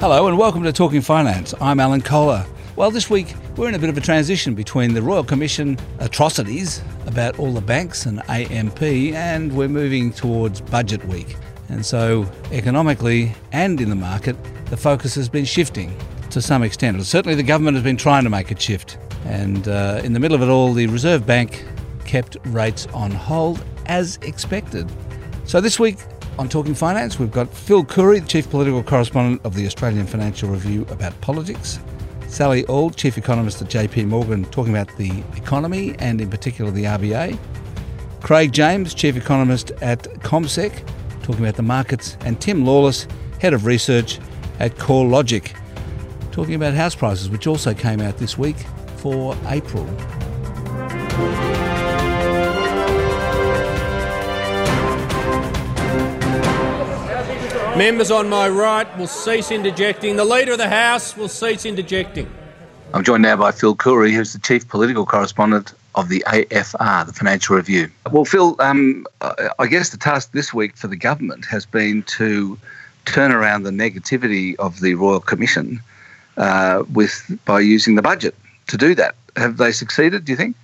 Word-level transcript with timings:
Hello 0.00 0.28
and 0.28 0.38
welcome 0.38 0.62
to 0.62 0.72
Talking 0.72 1.02
Finance. 1.02 1.52
I'm 1.60 1.78
Alan 1.78 2.00
Kohler. 2.00 2.46
Well, 2.74 2.90
this 2.90 3.10
week 3.10 3.34
we're 3.58 3.68
in 3.68 3.74
a 3.74 3.78
bit 3.78 3.90
of 3.90 3.98
a 3.98 4.00
transition 4.00 4.54
between 4.54 4.94
the 4.94 5.02
Royal 5.02 5.22
Commission 5.22 5.78
atrocities 5.98 6.80
about 7.04 7.38
all 7.38 7.52
the 7.52 7.60
banks 7.60 8.06
and 8.06 8.22
AMP, 8.30 8.80
and 8.82 9.54
we're 9.54 9.68
moving 9.68 10.10
towards 10.10 10.62
budget 10.62 11.04
week. 11.04 11.36
And 11.68 11.84
so, 11.84 12.26
economically 12.50 13.34
and 13.52 13.78
in 13.78 13.90
the 13.90 13.94
market, 13.94 14.36
the 14.70 14.76
focus 14.78 15.14
has 15.16 15.28
been 15.28 15.44
shifting 15.44 15.94
to 16.30 16.40
some 16.40 16.62
extent. 16.62 17.04
Certainly, 17.04 17.34
the 17.34 17.42
government 17.42 17.74
has 17.74 17.84
been 17.84 17.98
trying 17.98 18.24
to 18.24 18.30
make 18.30 18.50
it 18.50 18.58
shift. 18.58 18.96
And 19.26 19.68
uh, 19.68 20.00
in 20.02 20.14
the 20.14 20.18
middle 20.18 20.34
of 20.34 20.40
it 20.40 20.48
all, 20.48 20.72
the 20.72 20.86
Reserve 20.86 21.26
Bank 21.26 21.62
kept 22.06 22.38
rates 22.46 22.86
on 22.94 23.10
hold 23.10 23.62
as 23.84 24.16
expected. 24.22 24.90
So, 25.44 25.60
this 25.60 25.78
week, 25.78 25.98
on 26.40 26.48
Talking 26.48 26.74
Finance, 26.74 27.18
we've 27.18 27.30
got 27.30 27.52
Phil 27.52 27.84
Coorey, 27.84 28.22
Chief 28.22 28.48
Political 28.48 28.82
Correspondent 28.84 29.42
of 29.44 29.54
the 29.54 29.66
Australian 29.66 30.06
Financial 30.06 30.48
Review, 30.48 30.86
about 30.88 31.18
politics. 31.20 31.78
Sally 32.28 32.64
Auld, 32.64 32.96
Chief 32.96 33.18
Economist 33.18 33.60
at 33.60 33.68
JP 33.68 34.06
Morgan, 34.06 34.46
talking 34.46 34.74
about 34.74 34.88
the 34.96 35.22
economy 35.36 35.94
and 35.98 36.18
in 36.18 36.30
particular 36.30 36.70
the 36.70 36.84
RBA. 36.84 37.38
Craig 38.22 38.52
James, 38.52 38.94
Chief 38.94 39.18
Economist 39.18 39.72
at 39.82 40.04
CommSec, 40.20 40.82
talking 41.22 41.44
about 41.44 41.56
the 41.56 41.62
markets. 41.62 42.16
And 42.22 42.40
Tim 42.40 42.64
Lawless, 42.64 43.06
Head 43.38 43.52
of 43.52 43.66
Research 43.66 44.18
at 44.60 44.74
CoreLogic, 44.76 45.54
talking 46.32 46.54
about 46.54 46.72
house 46.72 46.94
prices, 46.94 47.28
which 47.28 47.46
also 47.46 47.74
came 47.74 48.00
out 48.00 48.16
this 48.16 48.38
week 48.38 48.56
for 48.96 49.36
April. 49.48 49.84
Members 57.80 58.10
on 58.10 58.28
my 58.28 58.46
right 58.46 58.98
will 58.98 59.06
cease 59.06 59.50
interjecting. 59.50 60.16
The 60.16 60.24
Leader 60.26 60.52
of 60.52 60.58
the 60.58 60.68
House 60.68 61.16
will 61.16 61.30
cease 61.30 61.64
interjecting. 61.64 62.30
I'm 62.92 63.02
joined 63.02 63.22
now 63.22 63.36
by 63.36 63.52
Phil 63.52 63.74
Coorey, 63.74 64.12
who's 64.12 64.34
the 64.34 64.38
Chief 64.38 64.68
Political 64.68 65.06
Correspondent 65.06 65.72
of 65.94 66.10
the 66.10 66.22
AFR, 66.26 67.06
the 67.06 67.14
Financial 67.14 67.56
Review. 67.56 67.90
Well, 68.10 68.26
Phil, 68.26 68.54
um, 68.58 69.06
I 69.58 69.66
guess 69.66 69.88
the 69.88 69.96
task 69.96 70.32
this 70.32 70.52
week 70.52 70.76
for 70.76 70.88
the 70.88 70.96
government 70.96 71.46
has 71.46 71.64
been 71.64 72.02
to 72.18 72.58
turn 73.06 73.32
around 73.32 73.62
the 73.62 73.70
negativity 73.70 74.56
of 74.56 74.80
the 74.80 74.94
Royal 74.94 75.20
Commission 75.20 75.80
uh, 76.36 76.84
with 76.92 77.34
by 77.46 77.60
using 77.60 77.94
the 77.94 78.02
budget 78.02 78.34
to 78.66 78.76
do 78.76 78.94
that. 78.96 79.14
Have 79.36 79.56
they 79.56 79.72
succeeded, 79.72 80.26
do 80.26 80.32
you 80.32 80.36
think? 80.36 80.54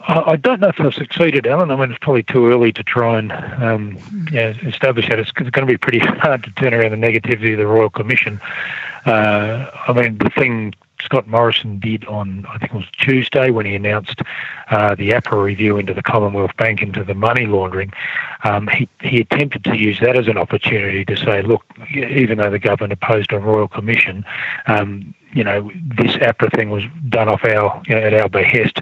I 0.00 0.36
don't 0.36 0.60
know 0.60 0.68
if 0.68 0.80
I've 0.80 0.94
succeeded, 0.94 1.46
Alan. 1.46 1.70
I 1.70 1.76
mean, 1.76 1.90
it's 1.90 1.98
probably 1.98 2.22
too 2.22 2.46
early 2.46 2.72
to 2.72 2.84
try 2.84 3.18
and 3.18 3.32
um, 3.32 3.98
establish 4.32 5.08
that. 5.08 5.18
It's, 5.18 5.32
it's, 5.36 5.50
going 5.50 5.66
to 5.66 5.72
be 5.72 5.76
pretty 5.76 5.98
hard 6.20 6.44
to 6.44 6.50
turn 6.52 6.72
around 6.72 6.92
the 6.92 7.06
negativity 7.06 7.52
of 7.52 7.58
the 7.58 7.66
Royal 7.66 7.90
Commission. 7.90 8.40
Uh, 9.04 9.70
I 9.88 9.92
mean, 9.92 10.18
the 10.18 10.30
thing 10.30 10.74
Scott 11.02 11.26
Morrison 11.26 11.78
did 11.78 12.04
on, 12.06 12.46
I 12.46 12.58
think 12.58 12.72
it 12.72 12.76
was 12.76 12.88
Tuesday, 12.92 13.50
when 13.50 13.66
he 13.66 13.74
announced 13.74 14.22
uh, 14.70 14.94
the 14.94 15.10
APRA 15.10 15.42
review 15.42 15.78
into 15.78 15.94
the 15.94 16.02
Commonwealth 16.02 16.56
Bank 16.56 16.82
into 16.82 17.04
the 17.04 17.14
money 17.14 17.46
laundering, 17.46 17.92
um, 18.44 18.68
he, 18.68 18.88
he 19.00 19.20
attempted 19.20 19.64
to 19.64 19.76
use 19.76 20.00
that 20.00 20.16
as 20.16 20.26
an 20.28 20.38
opportunity 20.38 21.04
to 21.04 21.16
say, 21.16 21.42
look, 21.42 21.64
even 21.90 22.38
though 22.38 22.50
the 22.50 22.58
government 22.58 22.92
opposed 22.92 23.32
a 23.32 23.38
Royal 23.38 23.68
Commission, 23.68 24.24
um, 24.66 25.14
you 25.32 25.44
know, 25.44 25.70
this 25.74 26.16
APRA 26.16 26.54
thing 26.54 26.70
was 26.70 26.84
done 27.08 27.28
off 27.28 27.44
our, 27.44 27.82
you 27.86 27.94
know, 27.94 28.00
at 28.00 28.14
our 28.14 28.28
behest 28.28 28.80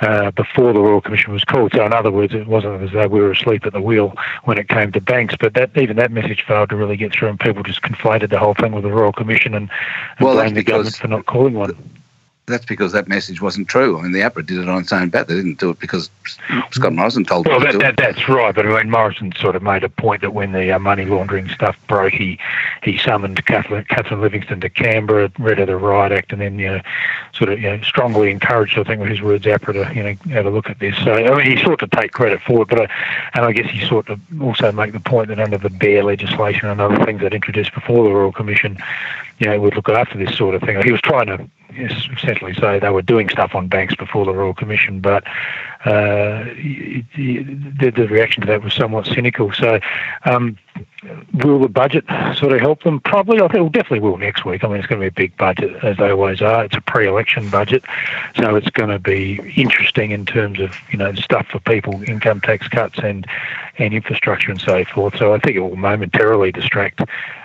uh, 0.00 0.30
before 0.32 0.72
the 0.72 0.80
Royal 0.80 1.00
Commission 1.00 1.32
was 1.32 1.44
called. 1.44 1.72
So, 1.74 1.84
in 1.84 1.92
other 1.92 2.10
words, 2.10 2.34
it 2.34 2.46
wasn't 2.46 2.82
as 2.82 2.92
though 2.92 3.08
we 3.08 3.20
were 3.20 3.32
asleep 3.32 3.64
at 3.66 3.72
the 3.72 3.80
wheel 3.80 4.14
when 4.44 4.58
it 4.58 4.68
came 4.68 4.92
to 4.92 5.00
banks. 5.00 5.34
But 5.38 5.54
that 5.54 5.76
even 5.76 5.96
that 5.96 6.10
message 6.10 6.44
failed 6.46 6.70
to 6.70 6.76
really 6.76 6.96
get 6.96 7.12
through, 7.12 7.28
and 7.28 7.40
people 7.40 7.62
just 7.62 7.82
conflated 7.82 8.30
the 8.30 8.38
whole 8.38 8.54
thing 8.54 8.72
with 8.72 8.84
the 8.84 8.92
Royal 8.92 9.12
Commission 9.12 9.54
and, 9.54 9.70
and 10.18 10.26
well, 10.26 10.34
blamed 10.34 10.56
the 10.56 10.62
government 10.62 10.96
for 10.96 11.08
not 11.08 11.26
calling 11.26 11.54
one 11.54 11.74
that's 12.46 12.64
because 12.64 12.92
that 12.92 13.08
message 13.08 13.42
wasn't 13.42 13.68
true. 13.68 13.98
I 13.98 14.02
mean, 14.02 14.12
the 14.12 14.20
APRA 14.20 14.46
did 14.46 14.58
it 14.58 14.68
on 14.68 14.80
its 14.80 14.92
own 14.92 15.08
bat. 15.08 15.26
They 15.26 15.34
didn't 15.34 15.58
do 15.58 15.70
it 15.70 15.80
because 15.80 16.10
Scott 16.70 16.92
Morrison 16.92 17.24
told 17.24 17.46
well, 17.46 17.58
them 17.58 17.66
that, 17.66 17.72
to 17.72 17.78
that, 17.78 17.96
That's 17.96 18.28
right. 18.28 18.54
But 18.54 18.66
I 18.66 18.82
mean, 18.82 18.90
Morrison 18.90 19.32
sort 19.36 19.56
of 19.56 19.62
made 19.62 19.82
a 19.82 19.88
point 19.88 20.20
that 20.22 20.32
when 20.32 20.52
the 20.52 20.70
uh, 20.70 20.78
money 20.78 21.04
laundering 21.04 21.48
stuff 21.48 21.76
broke, 21.88 22.12
he 22.12 22.38
he 22.84 22.98
summoned 22.98 23.44
Catherine, 23.46 23.84
Catherine 23.88 24.20
Livingstone 24.20 24.60
to 24.60 24.70
Canberra, 24.70 25.30
read 25.38 25.58
her 25.58 25.66
the 25.66 25.76
Riot 25.76 26.12
Act, 26.12 26.32
and 26.32 26.40
then 26.40 26.58
you 26.58 26.68
know, 26.68 26.80
sort 27.34 27.50
of 27.50 27.60
you 27.60 27.68
know, 27.68 27.80
strongly 27.82 28.30
encouraged, 28.30 28.78
I 28.78 28.84
think, 28.84 29.00
with 29.00 29.10
his 29.10 29.22
words, 29.22 29.44
APRA 29.44 29.72
to 29.72 29.94
you 29.94 30.02
know 30.04 30.34
have 30.34 30.46
a 30.46 30.50
look 30.50 30.70
at 30.70 30.78
this. 30.78 30.96
So 30.98 31.14
I 31.14 31.36
mean, 31.36 31.56
he 31.56 31.62
sought 31.64 31.80
to 31.80 31.88
take 31.88 32.12
credit 32.12 32.40
for 32.42 32.62
it, 32.62 32.68
but 32.68 32.82
I, 32.82 32.88
and 33.34 33.44
I 33.44 33.50
guess 33.52 33.68
he 33.68 33.84
sought 33.84 34.06
to 34.06 34.20
also 34.40 34.70
make 34.70 34.92
the 34.92 35.00
point 35.00 35.28
that 35.28 35.40
under 35.40 35.58
the 35.58 35.70
BEAR 35.70 36.04
legislation 36.04 36.68
and 36.68 36.80
other 36.80 37.04
things 37.04 37.22
that 37.22 37.34
introduced 37.34 37.74
before 37.74 38.04
the 38.04 38.12
Royal 38.12 38.30
Commission, 38.30 38.78
you 39.38 39.46
know, 39.46 39.60
would 39.60 39.74
look 39.74 39.88
after 39.88 40.16
this 40.18 40.36
sort 40.36 40.54
of 40.54 40.62
thing. 40.62 40.80
He 40.82 40.92
was 40.92 41.00
trying 41.00 41.26
to 41.26 41.48
essentially 41.78 42.54
say 42.54 42.78
they 42.78 42.88
were 42.90 43.02
doing 43.02 43.28
stuff 43.28 43.54
on 43.54 43.68
banks 43.68 43.94
before 43.94 44.24
the 44.24 44.32
Royal 44.32 44.54
Commission, 44.54 45.00
but 45.00 45.24
uh, 45.84 46.44
the, 46.44 47.92
the, 47.94 48.08
reaction 48.08 48.40
to 48.40 48.46
that 48.46 48.62
was 48.62 48.74
somewhat 48.74 49.06
cynical. 49.06 49.52
So, 49.52 49.78
um, 50.24 50.56
will 51.34 51.60
the 51.60 51.68
budget 51.68 52.04
sort 52.34 52.52
of 52.52 52.60
help 52.60 52.82
them? 52.82 53.00
Probably. 53.00 53.38
I 53.38 53.42
think 53.42 53.56
it 53.56 53.60
will 53.60 53.68
definitely 53.68 54.00
will 54.00 54.16
next 54.16 54.44
week. 54.44 54.64
I 54.64 54.68
mean, 54.68 54.78
it's 54.78 54.86
going 54.86 55.00
to 55.00 55.04
be 55.04 55.08
a 55.08 55.12
big 55.12 55.36
budget, 55.36 55.84
as 55.84 55.96
they 55.98 56.10
always 56.10 56.40
are. 56.40 56.64
It's 56.64 56.76
a 56.76 56.80
pre-election 56.80 57.50
budget, 57.50 57.84
so 58.36 58.56
it's 58.56 58.70
going 58.70 58.90
to 58.90 58.98
be 58.98 59.38
interesting 59.56 60.10
in 60.12 60.26
terms 60.26 60.58
of 60.60 60.74
you 60.90 60.98
know 60.98 61.14
stuff 61.14 61.46
for 61.48 61.60
people, 61.60 62.02
income 62.04 62.40
tax 62.40 62.68
cuts 62.68 62.98
and 62.98 63.26
and 63.78 63.92
infrastructure 63.92 64.50
and 64.50 64.60
so 64.60 64.84
forth. 64.86 65.16
So 65.18 65.34
I 65.34 65.38
think 65.38 65.56
it 65.56 65.60
will 65.60 65.76
momentarily 65.76 66.52
distract 66.52 67.02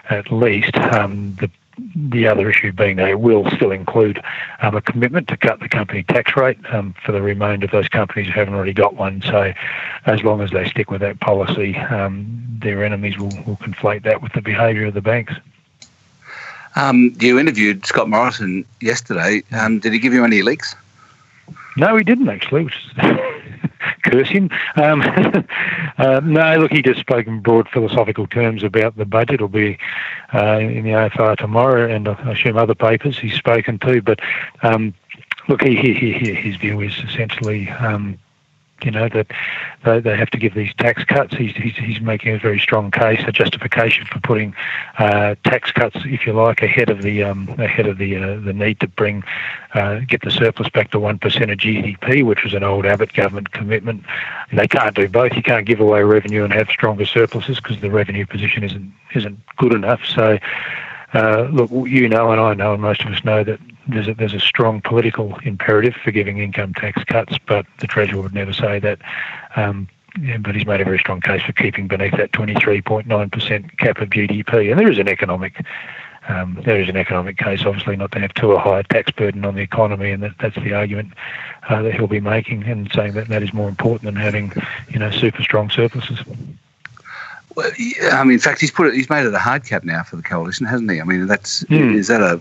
at 0.10 0.32
least 0.32 0.76
um, 0.78 1.36
the 1.36 1.50
the 1.96 2.28
other 2.28 2.50
issue 2.50 2.72
being 2.72 2.96
they 2.96 3.16
will 3.16 3.50
still 3.52 3.72
include 3.72 4.22
um, 4.62 4.76
a 4.76 4.82
commitment 4.82 5.28
to 5.28 5.38
cut 5.38 5.60
the 5.60 5.70
company 5.70 6.04
tax 6.04 6.36
rate 6.36 6.58
um, 6.72 6.94
for 7.06 7.12
the 7.12 7.22
remainder 7.22 7.66
of 7.66 7.72
those 7.72 7.88
companies 7.88 8.28
who 8.28 8.34
haven't 8.34 8.54
already 8.54 8.74
got 8.74 8.96
one. 8.96 9.22
So, 9.22 9.54
as 10.06 10.24
long 10.24 10.42
as 10.42 10.52
they 10.52 10.68
stick 10.68 10.90
with 10.90 11.02
that 11.02 11.20
policy, 11.20 11.78
um, 11.78 12.46
their 12.62 12.84
enemies 12.84 13.18
will, 13.18 13.32
will 13.46 13.58
conflate 13.58 14.04
that 14.04 14.22
with 14.22 14.34
the 14.34 14.42
behaviour 14.42 14.86
of 14.86 14.94
the 14.94 15.02
banks. 15.02 15.34
Um, 16.76 17.16
you 17.20 17.38
interviewed 17.38 17.86
Scott 17.86 18.10
Morrison 18.10 18.66
yesterday. 18.80 19.44
Um, 19.52 19.80
did 19.80 19.94
he 19.94 20.00
give 20.00 20.14
you 20.14 20.24
any 20.24 20.42
leaks? 20.42 20.76
No, 21.78 21.96
he 21.96 22.04
didn't 22.04 22.30
actually, 22.30 22.70
curse. 24.12 24.32
Um, 24.76 25.02
uh, 25.98 26.20
no, 26.24 26.58
look, 26.58 26.72
he 26.72 26.82
just 26.82 27.00
spoke 27.00 27.28
in 27.28 27.40
broad 27.40 27.70
philosophical 27.70 28.28
terms 28.28 28.64
about 28.64 28.98
the 28.98 29.06
budget. 29.06 29.36
It'll 29.36 29.48
be 29.48 29.78
uh, 30.34 30.60
in 30.60 30.84
the 30.84 30.92
AFR 30.92 31.38
tomorrow, 31.38 31.90
and 31.90 32.08
I 32.08 32.32
assume 32.32 32.58
other 32.58 32.76
papers 32.76 33.18
he's 33.18 33.36
spoken 33.36 33.80
to. 33.80 34.02
But 34.02 34.20
um, 34.64 34.94
look, 35.48 35.62
he, 35.64 35.76
he, 35.76 35.94
he, 35.94 36.34
his 36.34 36.56
view 36.58 36.82
is 36.82 36.98
essentially 37.08 37.70
um, 37.70 38.18
you 38.86 38.92
know 38.92 39.10
that 39.10 39.28
they, 39.84 40.00
they 40.00 40.18
have 40.18 40.30
to 40.32 40.38
give 40.38 40.54
these 40.54 40.74
tax 40.76 41.04
cuts. 41.04 41.36
He's, 41.36 41.56
he's, 41.56 41.76
he's 41.76 42.02
making 42.02 42.36
a 42.36 42.40
very 42.40 42.60
strong 42.60 42.92
case, 42.92 43.22
a 43.28 43.32
justification 43.32 44.06
for 44.06 44.20
putting 44.20 44.56
uh, 44.98 45.36
tax 45.44 45.72
cuts, 45.72 45.98
if 46.06 46.26
you 46.26 46.34
like, 46.34 46.62
ahead 46.62 46.90
of 46.90 47.02
the 47.02 47.24
um, 47.24 47.50
ahead 47.58 47.88
of 47.88 47.98
the 47.98 48.18
uh, 48.18 48.40
the 48.40 48.54
need 48.54 48.80
to 48.80 48.88
bring 48.88 49.24
uh, 49.74 50.00
get 50.08 50.22
the 50.22 50.32
surplus 50.32 50.70
back 50.70 50.92
to 50.92 51.00
one 51.00 51.20
percent 51.20 51.52
of 51.52 51.58
GDP, 51.58 52.24
which 52.26 52.44
was 52.44 52.54
an 52.54 52.64
old 52.64 52.86
Abbott 52.86 53.14
government 53.14 53.52
commitment. 53.52 54.04
And 54.50 54.60
they 54.60 54.68
can't 54.68 54.96
do 54.96 55.08
both. 55.08 55.34
You 55.34 55.44
can't 55.44 55.66
give 55.66 55.80
away 55.80 56.04
revenue 56.04 56.44
and 56.44 56.54
have 56.54 56.70
stronger 56.70 57.06
surpluses 57.06 57.58
because 57.58 57.80
the 57.82 57.92
revenue 57.92 58.26
position 58.26 58.64
isn't 58.64 58.94
isn't 59.16 59.40
good 59.58 59.74
enough. 59.74 60.02
So. 60.06 60.38
Uh, 61.14 61.50
look, 61.52 61.70
you 61.90 62.08
know, 62.08 62.32
and 62.32 62.40
I 62.40 62.54
know, 62.54 62.72
and 62.72 62.82
most 62.82 63.04
of 63.04 63.12
us 63.12 63.22
know 63.26 63.44
that 63.44 63.60
there's 63.88 64.08
a, 64.08 64.14
there's 64.14 64.34
a 64.34 64.40
strong 64.40 64.82
political 64.82 65.38
imperative 65.44 65.96
for 65.96 66.12
giving 66.12 66.40
income 66.40 66.74
tax 66.74 67.04
cuts, 67.04 67.38
but 67.48 67.66
the 67.80 67.88
Treasurer 67.88 68.22
would 68.22 68.34
never 68.34 68.54
say 68.54 68.80
that. 68.80 69.00
Um, 69.56 69.88
yeah, 70.22 70.38
but 70.38 70.56
he's 70.56 70.66
made 70.66 70.82
a 70.82 70.84
very 70.84 71.00
strong 71.00 71.22
case 71.22 71.42
for 71.42 71.54
keeping 71.54 71.88
beneath 71.88 72.12
that 72.18 72.34
23.9% 72.34 73.78
cap 73.78 74.00
of 74.00 74.10
GDP. 74.10 74.70
And 74.70 74.78
there 74.78 74.92
is 74.92 74.98
an 74.98 75.08
economic 75.08 75.64
um, 76.28 76.60
there 76.64 76.80
is 76.80 76.88
an 76.88 76.98
economic 76.98 77.38
case, 77.38 77.66
obviously, 77.66 77.96
not 77.96 78.12
to 78.12 78.20
have 78.20 78.34
too 78.36 78.56
high 78.58 78.80
a 78.80 78.84
tax 78.84 79.12
burden 79.12 79.44
on 79.44 79.56
the 79.56 79.62
economy, 79.62 80.12
and 80.12 80.22
that, 80.22 80.34
that's 80.40 80.56
the 80.56 80.74
argument 80.74 81.14
uh, 81.68 81.82
that 81.82 81.94
he'll 81.94 82.08
be 82.08 82.20
making, 82.20 82.64
and 82.64 82.92
saying 82.94 83.14
that 83.14 83.28
that 83.30 83.42
is 83.42 83.54
more 83.54 83.68
important 83.68 84.04
than 84.04 84.16
having, 84.16 84.54
you 84.90 85.00
know, 85.00 85.10
super 85.10 85.42
strong 85.42 85.70
surpluses. 85.70 86.20
Well, 87.56 87.70
yeah, 87.78 88.20
I 88.20 88.24
mean, 88.24 88.34
in 88.34 88.40
fact, 88.40 88.62
he's 88.62 88.72
put 88.72 88.88
it. 88.88 88.94
He's 88.94 89.10
made 89.10 89.26
it 89.26 89.34
a 89.34 89.40
hard 89.40 89.66
cap 89.66 89.84
now 89.84 90.04
for 90.04 90.16
the 90.16 90.22
coalition, 90.22 90.66
hasn't 90.66 90.90
he? 90.90 91.02
I 91.02 91.04
mean, 91.04 91.28
that's 91.28 91.64
mm. 91.66 91.96
is 91.96 92.08
that 92.08 92.22
a 92.22 92.40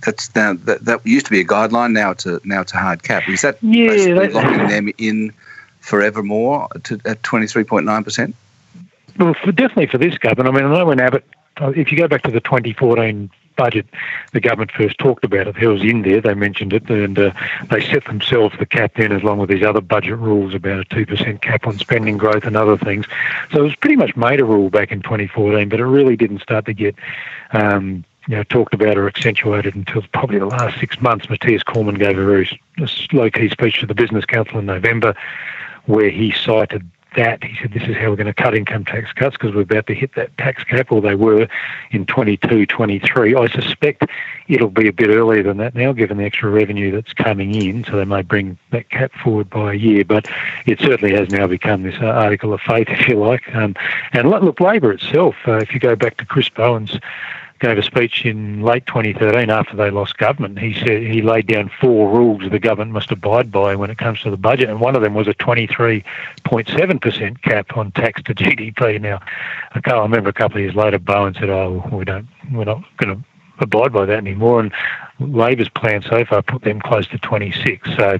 that's 0.00 0.34
now 0.34 0.54
that, 0.54 0.84
that 0.84 1.06
used 1.06 1.26
to 1.26 1.30
be 1.30 1.40
a 1.40 1.44
guideline. 1.44 1.92
Now 1.92 2.10
it's 2.10 2.26
a 2.26 2.40
now 2.44 2.62
it's 2.62 2.74
a 2.74 2.78
hard 2.78 3.04
cap. 3.04 3.28
Is 3.28 3.42
that 3.42 3.58
yeah, 3.62 3.88
basically 3.88 4.28
locking 4.28 4.68
them 4.68 4.92
in 4.98 5.32
forevermore 5.80 6.68
to, 6.84 7.00
at 7.04 7.22
twenty 7.22 7.46
three 7.46 7.64
point 7.64 7.86
nine 7.86 8.02
percent? 8.02 8.34
Well, 9.18 9.34
for, 9.34 9.52
definitely 9.52 9.86
for 9.86 9.98
this 9.98 10.18
government. 10.18 10.56
I 10.56 10.60
mean, 10.60 10.72
I 10.72 10.78
know 10.78 10.86
when 10.86 10.98
Abbott, 10.98 11.24
if 11.60 11.92
you 11.92 11.98
go 11.98 12.08
back 12.08 12.22
to 12.22 12.30
the 12.30 12.40
twenty 12.40 12.72
fourteen 12.72 13.30
budget 13.56 13.86
the 14.32 14.40
government 14.40 14.72
first 14.72 14.98
talked 14.98 15.24
about 15.24 15.46
it. 15.46 15.66
Was 15.66 15.82
in 15.82 16.02
there, 16.02 16.20
they 16.20 16.34
mentioned 16.34 16.72
it, 16.72 16.88
and 16.90 17.18
uh, 17.18 17.32
they 17.70 17.80
set 17.80 18.04
themselves 18.04 18.54
the 18.58 18.66
cap 18.66 18.92
then, 18.96 19.12
as 19.12 19.22
along 19.22 19.38
with 19.38 19.50
these 19.50 19.64
other 19.64 19.80
budget 19.80 20.18
rules 20.18 20.54
about 20.54 20.80
a 20.80 20.84
2% 20.94 21.40
cap 21.40 21.66
on 21.66 21.78
spending 21.78 22.18
growth 22.18 22.44
and 22.44 22.56
other 22.56 22.76
things. 22.76 23.06
So 23.52 23.60
it 23.60 23.62
was 23.62 23.76
pretty 23.76 23.96
much 23.96 24.16
made 24.16 24.40
a 24.40 24.44
rule 24.44 24.70
back 24.70 24.92
in 24.92 25.02
2014, 25.02 25.68
but 25.68 25.80
it 25.80 25.86
really 25.86 26.16
didn't 26.16 26.40
start 26.40 26.66
to 26.66 26.74
get. 26.74 26.96
Um, 27.52 28.04
you 28.28 28.36
know, 28.36 28.44
talked 28.44 28.72
about 28.72 28.96
or 28.96 29.08
accentuated 29.08 29.74
until 29.74 30.00
probably 30.12 30.38
the 30.38 30.46
last 30.46 30.78
six 30.78 31.00
months. 31.00 31.28
Matthias 31.28 31.64
Cormann 31.64 31.96
gave 31.96 32.16
a 32.16 32.24
very 32.24 32.48
low-key 33.12 33.50
speech 33.50 33.80
to 33.80 33.86
the 33.86 33.96
Business 33.96 34.24
Council 34.24 34.60
in 34.60 34.66
November, 34.66 35.16
where 35.86 36.08
he 36.08 36.30
cited 36.30 36.88
that. 37.16 37.42
He 37.42 37.56
said, 37.60 37.72
this 37.72 37.82
is 37.84 37.96
how 37.96 38.10
we're 38.10 38.16
going 38.16 38.26
to 38.26 38.34
cut 38.34 38.54
income 38.54 38.84
tax 38.84 39.12
cuts 39.12 39.36
because 39.36 39.54
we're 39.54 39.62
about 39.62 39.86
to 39.86 39.94
hit 39.94 40.14
that 40.14 40.36
tax 40.38 40.64
cap, 40.64 40.90
or 40.90 41.00
they 41.00 41.14
were 41.14 41.48
in 41.90 42.06
22, 42.06 42.66
23. 42.66 43.34
I 43.34 43.46
suspect 43.48 44.04
it'll 44.48 44.70
be 44.70 44.88
a 44.88 44.92
bit 44.92 45.10
earlier 45.10 45.42
than 45.42 45.56
that 45.58 45.74
now, 45.74 45.92
given 45.92 46.18
the 46.18 46.24
extra 46.24 46.50
revenue 46.50 46.90
that's 46.90 47.12
coming 47.12 47.54
in, 47.54 47.84
so 47.84 47.96
they 47.96 48.04
may 48.04 48.22
bring 48.22 48.58
that 48.70 48.90
cap 48.90 49.12
forward 49.22 49.50
by 49.50 49.72
a 49.72 49.76
year. 49.76 50.04
But 50.04 50.26
it 50.66 50.80
certainly 50.80 51.14
has 51.14 51.30
now 51.30 51.46
become 51.46 51.82
this 51.82 51.96
uh, 52.00 52.06
article 52.06 52.52
of 52.52 52.60
faith, 52.60 52.88
if 52.90 53.08
you 53.08 53.16
like. 53.16 53.54
Um, 53.54 53.74
and 54.12 54.28
look, 54.30 54.60
Labor 54.60 54.92
itself, 54.92 55.36
uh, 55.46 55.58
if 55.58 55.72
you 55.74 55.80
go 55.80 55.96
back 55.96 56.16
to 56.18 56.24
Chris 56.24 56.48
Bowen's 56.48 56.98
gave 57.62 57.78
a 57.78 57.82
speech 57.82 58.26
in 58.26 58.60
late 58.60 58.84
2013 58.86 59.48
after 59.48 59.74
they 59.76 59.88
lost 59.88 60.18
government. 60.18 60.58
He 60.58 60.74
said 60.74 61.00
he 61.02 61.22
laid 61.22 61.46
down 61.46 61.70
four 61.80 62.10
rules 62.10 62.42
the 62.50 62.58
government 62.58 62.90
must 62.90 63.12
abide 63.12 63.52
by 63.52 63.76
when 63.76 63.88
it 63.88 63.98
comes 63.98 64.20
to 64.22 64.30
the 64.30 64.36
budget, 64.36 64.68
and 64.68 64.80
one 64.80 64.96
of 64.96 65.02
them 65.02 65.14
was 65.14 65.28
a 65.28 65.34
23.7% 65.34 67.42
cap 67.42 67.76
on 67.76 67.92
tax 67.92 68.20
to 68.24 68.34
GDP. 68.34 69.00
Now, 69.00 69.20
I 69.70 69.80
can't 69.80 70.02
remember 70.02 70.28
a 70.28 70.32
couple 70.32 70.56
of 70.56 70.64
years 70.64 70.74
later, 70.74 70.98
Bowen 70.98 71.34
said, 71.34 71.50
"Oh, 71.50 71.88
we 71.92 72.04
don't, 72.04 72.26
we're 72.52 72.64
not 72.64 72.82
going 72.98 73.16
to." 73.16 73.22
abide 73.58 73.92
by 73.92 74.06
that 74.06 74.16
anymore 74.16 74.60
and 74.60 74.72
Labor's 75.20 75.68
plan 75.68 76.00
so 76.02 76.24
far 76.24 76.40
put 76.42 76.62
them 76.62 76.80
close 76.80 77.06
to 77.06 77.18
26 77.18 77.86
so 77.96 78.18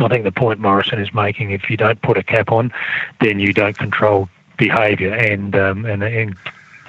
I 0.00 0.08
think 0.08 0.24
the 0.24 0.32
point 0.32 0.58
Morrison 0.58 0.98
is 0.98 1.12
making, 1.14 1.50
if 1.52 1.70
you 1.70 1.76
don't 1.76 2.02
put 2.02 2.16
a 2.16 2.22
cap 2.22 2.50
on, 2.50 2.72
then 3.20 3.38
you 3.38 3.52
don't 3.52 3.78
control 3.78 4.28
behaviour 4.56 5.12
and, 5.12 5.54
um, 5.54 5.84
and 5.84 6.02
and 6.02 6.34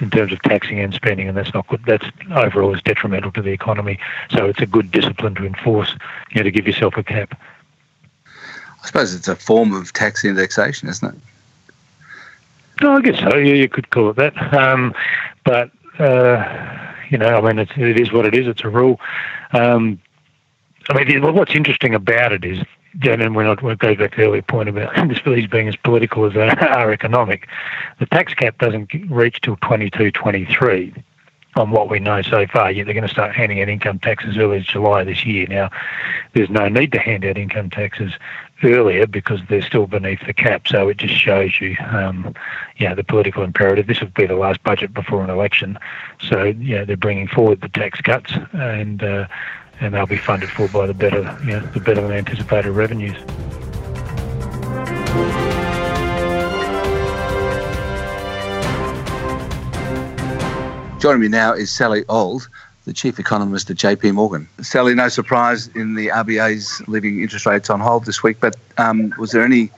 in 0.00 0.10
terms 0.10 0.32
of 0.32 0.42
taxing 0.42 0.80
and 0.80 0.92
spending, 0.92 1.28
and 1.28 1.36
that's 1.36 1.54
not 1.54 1.66
good. 1.68 1.82
That's 1.86 2.06
overall 2.32 2.74
is 2.74 2.82
detrimental 2.82 3.32
to 3.32 3.42
the 3.42 3.50
economy. 3.52 3.98
So 4.30 4.46
it's 4.46 4.60
a 4.60 4.66
good 4.66 4.90
discipline 4.90 5.34
to 5.36 5.46
enforce, 5.46 5.94
you 6.30 6.36
know, 6.36 6.42
to 6.42 6.50
give 6.50 6.66
yourself 6.66 6.96
a 6.96 7.02
cap. 7.02 7.40
I 8.82 8.86
suppose 8.86 9.14
it's 9.14 9.28
a 9.28 9.36
form 9.36 9.72
of 9.72 9.92
tax 9.92 10.24
indexation, 10.24 10.88
isn't 10.88 11.14
it? 11.14 11.20
No, 12.82 12.96
I 12.96 13.00
guess 13.00 13.18
so. 13.20 13.36
Yeah, 13.36 13.54
you 13.54 13.68
could 13.68 13.90
call 13.90 14.10
it 14.10 14.16
that. 14.16 14.54
Um, 14.54 14.94
but 15.44 15.70
uh, 15.98 16.92
you 17.08 17.18
know, 17.18 17.38
I 17.38 17.40
mean, 17.40 17.58
it's, 17.60 17.72
it 17.76 18.00
is 18.00 18.12
what 18.12 18.26
it 18.26 18.34
is. 18.34 18.46
It's 18.46 18.64
a 18.64 18.68
rule. 18.68 19.00
Um, 19.52 20.00
I 20.90 21.04
mean, 21.04 21.22
what's 21.34 21.54
interesting 21.54 21.94
about 21.94 22.32
it 22.32 22.44
is 22.44 22.58
and 23.02 23.34
when 23.34 23.46
I 23.46 23.54
go 23.54 23.74
back 23.74 23.98
to 23.98 24.16
the 24.16 24.22
earlier 24.22 24.42
point 24.42 24.68
about 24.68 24.94
this. 25.08 25.20
these 25.24 25.46
being 25.46 25.68
as 25.68 25.76
political 25.76 26.24
as 26.24 26.34
they 26.34 26.48
are 26.48 26.92
economic, 26.92 27.48
the 27.98 28.06
tax 28.06 28.34
cap 28.34 28.58
doesn't 28.58 28.90
reach 29.10 29.40
till 29.40 29.56
22, 29.56 30.10
23 30.10 30.94
on 31.56 31.70
what 31.70 31.88
we 31.88 31.98
know 32.00 32.22
so 32.22 32.46
far. 32.46 32.70
Yet 32.70 32.84
they're 32.84 32.94
going 32.94 33.06
to 33.06 33.12
start 33.12 33.34
handing 33.34 33.60
out 33.62 33.68
income 33.68 33.98
taxes 33.98 34.36
early 34.36 34.58
as 34.58 34.66
July 34.66 35.04
this 35.04 35.24
year. 35.24 35.46
Now, 35.46 35.70
there's 36.32 36.50
no 36.50 36.68
need 36.68 36.92
to 36.92 36.98
hand 36.98 37.24
out 37.24 37.38
income 37.38 37.70
taxes 37.70 38.12
earlier 38.62 39.06
because 39.06 39.40
they're 39.48 39.62
still 39.62 39.86
beneath 39.86 40.24
the 40.26 40.32
cap. 40.32 40.66
So 40.66 40.88
it 40.88 40.96
just 40.96 41.14
shows 41.14 41.60
you, 41.60 41.76
um, 41.86 42.34
yeah, 42.78 42.94
the 42.94 43.04
political 43.04 43.42
imperative. 43.42 43.86
This 43.86 44.00
will 44.00 44.08
be 44.08 44.26
the 44.26 44.36
last 44.36 44.62
budget 44.62 44.92
before 44.94 45.22
an 45.22 45.30
election, 45.30 45.78
so 46.20 46.44
yeah, 46.44 46.84
they're 46.84 46.96
bringing 46.96 47.28
forward 47.28 47.60
the 47.60 47.68
tax 47.68 48.00
cuts 48.00 48.32
and. 48.52 49.02
Uh, 49.02 49.26
and 49.80 49.94
they'll 49.94 50.06
be 50.06 50.16
funded 50.16 50.50
for 50.50 50.68
by 50.68 50.86
the 50.86 50.94
better, 50.94 51.38
you 51.44 51.52
know, 51.52 51.60
the 51.60 51.80
better 51.80 52.00
than 52.00 52.12
anticipated 52.12 52.70
revenues. 52.70 53.16
Joining 61.00 61.20
me 61.20 61.28
now 61.28 61.52
is 61.52 61.70
Sally 61.70 62.02
Auld, 62.08 62.48
the 62.86 62.92
chief 62.92 63.18
economist 63.18 63.68
at 63.70 63.76
JP 63.76 64.14
Morgan. 64.14 64.48
Sally, 64.62 64.94
no 64.94 65.08
surprise 65.08 65.68
in 65.74 65.94
the 65.94 66.08
RBA's 66.08 66.82
leaving 66.88 67.20
interest 67.20 67.44
rates 67.44 67.68
on 67.68 67.80
hold 67.80 68.06
this 68.06 68.22
week, 68.22 68.38
but 68.40 68.56
um, 68.78 69.12
was 69.18 69.32
there 69.32 69.44
any 69.44 69.70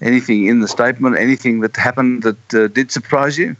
anything 0.00 0.46
in 0.46 0.60
the 0.60 0.66
statement, 0.66 1.16
anything 1.18 1.60
that 1.60 1.76
happened 1.76 2.22
that 2.22 2.54
uh, 2.54 2.66
did 2.68 2.90
surprise 2.90 3.38
you? 3.38 3.54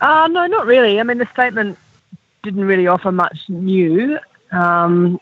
Uh, 0.00 0.28
no, 0.28 0.46
not 0.46 0.66
really. 0.66 0.98
I 0.98 1.02
mean, 1.02 1.18
the 1.18 1.28
statement 1.32 1.78
didn't 2.42 2.64
really 2.64 2.86
offer 2.86 3.12
much 3.12 3.38
new. 3.48 4.18
Um, 4.50 5.20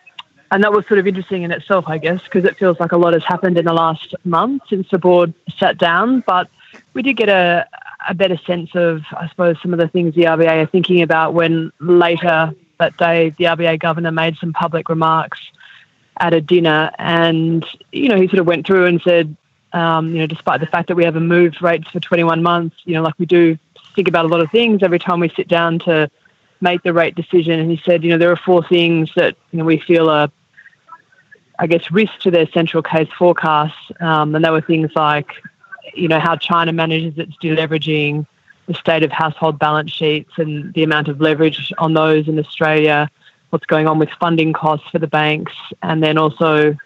and 0.51 0.65
that 0.65 0.73
was 0.73 0.87
sort 0.87 0.99
of 0.99 1.07
interesting 1.07 1.43
in 1.43 1.53
itself, 1.53 1.85
I 1.87 1.99
guess, 1.99 2.23
because 2.25 2.45
it 2.45 2.59
feels 2.59 2.81
like 2.81 2.93
a 2.93 2.97
lot 2.97 3.13
has 3.13 3.23
happened 3.25 3.57
in 3.57 3.67
the 3.67 3.73
last 3.73 4.15
month 4.25 4.63
since 4.69 4.89
the 4.91 4.99
board 4.99 5.33
sat 5.59 5.79
down. 5.79 6.25
But 6.27 6.49
we 6.95 7.03
did 7.03 7.17
get 7.17 7.29
a, 7.29 7.67
a 8.09 8.15
better 8.15 8.37
sense 8.39 8.71
of, 8.75 9.03
I 9.13 9.29
suppose, 9.29 9.57
some 9.63 9.73
of 9.73 9.79
the 9.79 9.89
things 9.89 10.15
the 10.15 10.23
RBA 10.23 10.63
are 10.63 10.67
thinking 10.67 11.03
about 11.03 11.35
when 11.35 11.73
later 11.79 12.53
that 12.79 12.97
day 12.97 13.31
the 13.39 13.45
RBA 13.45 13.79
governor 13.79 14.11
made 14.11 14.37
some 14.39 14.53
public 14.53 14.89
remarks 14.89 15.41
at 16.19 16.35
a 16.35 16.41
dinner. 16.41 16.91
And, 16.99 17.65
you 17.93 18.09
know, 18.09 18.21
he 18.21 18.27
sort 18.27 18.41
of 18.41 18.47
went 18.47 18.67
through 18.67 18.87
and 18.87 19.01
said, 19.03 19.37
um, 19.73 20.11
you 20.11 20.19
know, 20.19 20.27
despite 20.27 20.61
the 20.61 20.67
fact 20.67 20.89
that 20.89 20.97
we 20.97 21.05
haven't 21.05 21.29
moved 21.29 21.63
rates 21.63 21.89
for 21.91 22.01
21 22.01 22.43
months, 22.43 22.77
you 22.85 22.95
know, 22.95 23.03
like 23.03 23.15
we 23.19 23.27
do 23.27 23.57
think 23.95 24.09
about 24.09 24.25
a 24.25 24.29
lot 24.29 24.41
of 24.41 24.51
things 24.51 24.83
every 24.83 24.99
time 24.99 25.21
we 25.21 25.29
sit 25.29 25.47
down 25.47 25.79
to 25.81 26.11
make 26.61 26.83
the 26.83 26.93
right 26.93 27.15
decision. 27.15 27.59
And 27.59 27.71
he 27.71 27.81
said, 27.85 28.05
you 28.05 28.11
know, 28.11 28.19
there 28.19 28.31
are 28.31 28.37
four 28.37 28.67
things 28.67 29.11
that 29.17 29.37
you 29.53 29.59
know, 29.59 29.65
we 29.65 29.79
feel 29.79 30.09
are, 30.09 30.31
I 31.59 31.67
guess, 31.67 31.91
risk 31.91 32.19
to 32.21 32.31
their 32.31 32.47
central 32.49 32.83
case 32.83 33.09
forecasts. 33.19 33.93
Um, 34.01 34.35
and 34.35 34.45
they 34.45 34.51
were 34.51 34.61
things 34.61 34.91
like, 34.95 35.31
you 35.95 36.09
know, 36.09 36.21
how 36.21 36.37
China 36.37 36.73
manages 36.73 37.19
its 37.19 37.37
deleveraging, 37.43 38.27
the 38.67 38.75
state 38.75 39.03
of 39.03 39.11
household 39.11 39.59
balance 39.59 39.91
sheets 39.91 40.31
and 40.37 40.73
the 40.75 40.83
amount 40.83 41.09
of 41.09 41.21
leverage 41.21 41.73
on 41.79 41.95
those 41.95 42.29
in 42.29 42.39
Australia, 42.39 43.11
what's 43.51 43.67
going 43.67 43.89
on 43.89 43.99
with 43.99 44.11
funding 44.21 44.53
costs 44.53 44.89
for 44.91 44.99
the 44.99 45.09
banks, 45.09 45.53
and 45.83 46.03
then 46.03 46.17
also, 46.17 46.77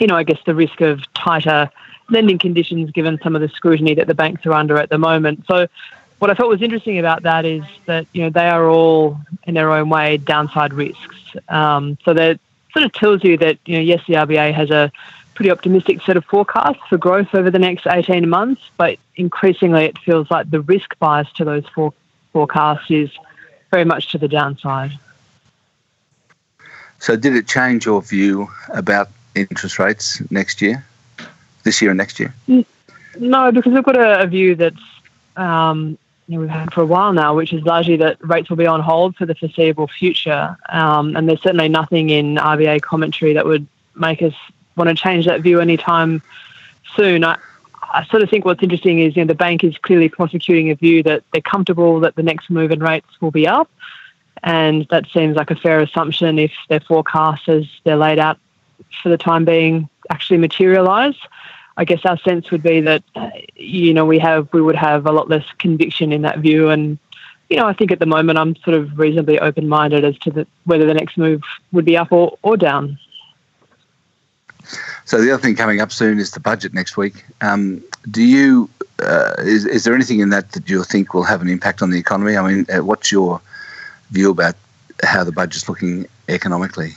you 0.00 0.06
know, 0.06 0.16
I 0.16 0.22
guess 0.22 0.38
the 0.46 0.54
risk 0.54 0.80
of 0.80 1.00
tighter 1.12 1.70
lending 2.10 2.38
conditions 2.38 2.90
given 2.90 3.18
some 3.22 3.34
of 3.34 3.42
the 3.42 3.48
scrutiny 3.48 3.94
that 3.94 4.06
the 4.06 4.14
banks 4.14 4.44
are 4.46 4.52
under 4.52 4.78
at 4.78 4.90
the 4.90 4.98
moment. 4.98 5.44
So 5.46 5.66
what 6.18 6.30
I 6.30 6.34
thought 6.34 6.48
was 6.48 6.62
interesting 6.62 6.98
about 6.98 7.22
that 7.22 7.44
is 7.44 7.64
that 7.86 8.06
you 8.12 8.22
know 8.22 8.30
they 8.30 8.48
are 8.48 8.68
all 8.68 9.18
in 9.46 9.54
their 9.54 9.70
own 9.70 9.88
way 9.88 10.16
downside 10.16 10.72
risks. 10.72 11.16
Um, 11.48 11.98
so 12.04 12.14
that 12.14 12.40
sort 12.72 12.84
of 12.84 12.92
tells 12.92 13.24
you 13.24 13.36
that 13.38 13.58
you 13.66 13.76
know 13.76 13.82
yes, 13.82 14.02
the 14.06 14.14
RBA 14.14 14.52
has 14.54 14.70
a 14.70 14.90
pretty 15.34 15.50
optimistic 15.50 16.00
set 16.02 16.16
of 16.16 16.24
forecasts 16.24 16.80
for 16.88 16.96
growth 16.96 17.34
over 17.34 17.50
the 17.50 17.58
next 17.58 17.86
18 17.86 18.28
months, 18.28 18.62
but 18.76 18.98
increasingly 19.16 19.84
it 19.84 19.98
feels 19.98 20.30
like 20.30 20.50
the 20.50 20.60
risk 20.60 20.96
bias 20.98 21.30
to 21.32 21.44
those 21.44 21.66
for- 21.74 21.92
forecasts 22.32 22.90
is 22.90 23.10
very 23.70 23.84
much 23.84 24.12
to 24.12 24.18
the 24.18 24.28
downside. 24.28 24.92
So, 27.00 27.16
did 27.16 27.36
it 27.36 27.46
change 27.46 27.86
your 27.86 28.00
view 28.00 28.48
about 28.72 29.10
interest 29.34 29.78
rates 29.78 30.22
next 30.30 30.62
year, 30.62 30.84
this 31.64 31.82
year 31.82 31.90
and 31.90 31.98
next 31.98 32.18
year? 32.18 32.34
No, 33.18 33.52
because 33.52 33.72
we've 33.72 33.84
got 33.84 33.96
a, 33.96 34.22
a 34.22 34.26
view 34.26 34.54
that's 34.54 34.80
um, 35.36 35.98
you 36.26 36.36
know, 36.36 36.40
we've 36.40 36.50
had 36.50 36.72
for 36.72 36.80
a 36.80 36.86
while 36.86 37.12
now, 37.12 37.34
which 37.34 37.52
is 37.52 37.62
largely 37.62 37.96
that 37.96 38.16
rates 38.26 38.48
will 38.48 38.56
be 38.56 38.66
on 38.66 38.80
hold 38.80 39.16
for 39.16 39.26
the 39.26 39.34
foreseeable 39.34 39.88
future. 39.88 40.56
Um, 40.70 41.16
and 41.16 41.28
there's 41.28 41.42
certainly 41.42 41.68
nothing 41.68 42.10
in 42.10 42.36
RBA 42.36 42.82
commentary 42.82 43.34
that 43.34 43.44
would 43.44 43.66
make 43.94 44.22
us 44.22 44.34
want 44.76 44.88
to 44.88 44.94
change 44.94 45.26
that 45.26 45.42
view 45.42 45.60
anytime 45.60 46.22
soon. 46.96 47.24
I, 47.24 47.38
I 47.82 48.04
sort 48.06 48.22
of 48.22 48.30
think 48.30 48.44
what's 48.44 48.62
interesting 48.62 49.00
is 49.00 49.16
you 49.16 49.24
know, 49.24 49.28
the 49.28 49.34
bank 49.34 49.62
is 49.64 49.76
clearly 49.78 50.08
prosecuting 50.08 50.70
a 50.70 50.74
view 50.74 51.02
that 51.02 51.22
they're 51.32 51.42
comfortable 51.42 52.00
that 52.00 52.16
the 52.16 52.22
next 52.22 52.50
move 52.50 52.70
in 52.70 52.80
rates 52.80 53.20
will 53.20 53.30
be 53.30 53.46
up. 53.46 53.70
And 54.42 54.86
that 54.90 55.06
seems 55.12 55.36
like 55.36 55.50
a 55.50 55.56
fair 55.56 55.80
assumption 55.80 56.38
if 56.38 56.52
their 56.68 56.80
forecasts 56.80 57.48
as 57.48 57.64
they're 57.84 57.96
laid 57.96 58.18
out 58.18 58.38
for 59.02 59.08
the 59.08 59.16
time 59.16 59.44
being 59.44 59.88
actually 60.10 60.38
materialise. 60.38 61.16
I 61.76 61.84
guess 61.84 62.00
our 62.04 62.18
sense 62.18 62.50
would 62.50 62.62
be 62.62 62.80
that 62.80 63.02
uh, 63.16 63.30
you 63.56 63.92
know 63.92 64.04
we 64.04 64.18
have 64.18 64.48
we 64.52 64.62
would 64.62 64.76
have 64.76 65.06
a 65.06 65.12
lot 65.12 65.28
less 65.28 65.44
conviction 65.58 66.12
in 66.12 66.22
that 66.22 66.38
view, 66.38 66.68
and 66.70 66.98
you 67.50 67.56
know 67.56 67.66
I 67.66 67.72
think 67.72 67.90
at 67.90 67.98
the 67.98 68.06
moment 68.06 68.38
I'm 68.38 68.54
sort 68.56 68.76
of 68.76 68.98
reasonably 68.98 69.38
open 69.40 69.68
minded 69.68 70.04
as 70.04 70.16
to 70.20 70.30
the, 70.30 70.46
whether 70.64 70.86
the 70.86 70.94
next 70.94 71.18
move 71.18 71.42
would 71.72 71.84
be 71.84 71.96
up 71.96 72.12
or, 72.12 72.38
or 72.42 72.56
down. 72.56 72.98
So 75.04 75.20
the 75.20 75.30
other 75.30 75.42
thing 75.42 75.56
coming 75.56 75.80
up 75.80 75.92
soon 75.92 76.18
is 76.18 76.30
the 76.30 76.40
budget 76.40 76.72
next 76.72 76.96
week. 76.96 77.24
Um, 77.40 77.82
do 78.10 78.22
you 78.22 78.70
uh, 79.02 79.34
is 79.40 79.66
is 79.66 79.84
there 79.84 79.94
anything 79.94 80.20
in 80.20 80.30
that 80.30 80.52
that 80.52 80.68
you 80.68 80.84
think 80.84 81.12
will 81.12 81.24
have 81.24 81.42
an 81.42 81.48
impact 81.48 81.82
on 81.82 81.90
the 81.90 81.98
economy? 81.98 82.36
I 82.36 82.46
mean, 82.46 82.66
uh, 82.70 82.84
what's 82.84 83.10
your 83.10 83.40
view 84.10 84.30
about 84.30 84.54
how 85.02 85.24
the 85.24 85.32
budget's 85.32 85.68
looking 85.68 86.06
economically? 86.28 86.92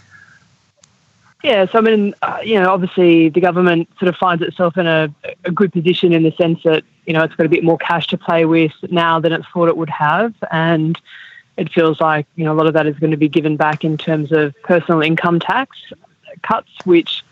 Yeah, 1.47 1.65
so 1.65 1.77
I 1.77 1.81
mean, 1.81 2.13
uh, 2.21 2.39
you 2.43 2.59
know, 2.59 2.69
obviously 2.73 3.29
the 3.29 3.39
government 3.39 3.87
sort 3.99 4.09
of 4.09 4.17
finds 4.17 4.43
itself 4.43 4.75
in 4.77 4.85
a, 4.85 5.07
a 5.45 5.51
good 5.51 5.71
position 5.71 6.11
in 6.11 6.23
the 6.23 6.31
sense 6.33 6.59
that 6.65 6.83
you 7.05 7.13
know 7.13 7.23
it's 7.23 7.35
got 7.35 7.45
a 7.45 7.49
bit 7.49 7.63
more 7.63 7.77
cash 7.77 8.05
to 8.07 8.17
play 8.17 8.43
with 8.43 8.73
now 8.89 9.21
than 9.21 9.31
it 9.31 9.43
thought 9.53 9.69
it 9.69 9.77
would 9.77 9.89
have, 9.89 10.33
and 10.51 10.99
it 11.55 11.71
feels 11.71 12.01
like 12.01 12.27
you 12.35 12.43
know 12.43 12.51
a 12.51 12.57
lot 12.57 12.67
of 12.67 12.73
that 12.73 12.85
is 12.85 12.99
going 12.99 13.11
to 13.11 13.17
be 13.17 13.29
given 13.29 13.55
back 13.55 13.85
in 13.85 13.97
terms 13.97 14.33
of 14.33 14.53
personal 14.63 15.01
income 15.01 15.39
tax 15.39 15.77
cuts, 16.41 16.69
which, 16.83 17.23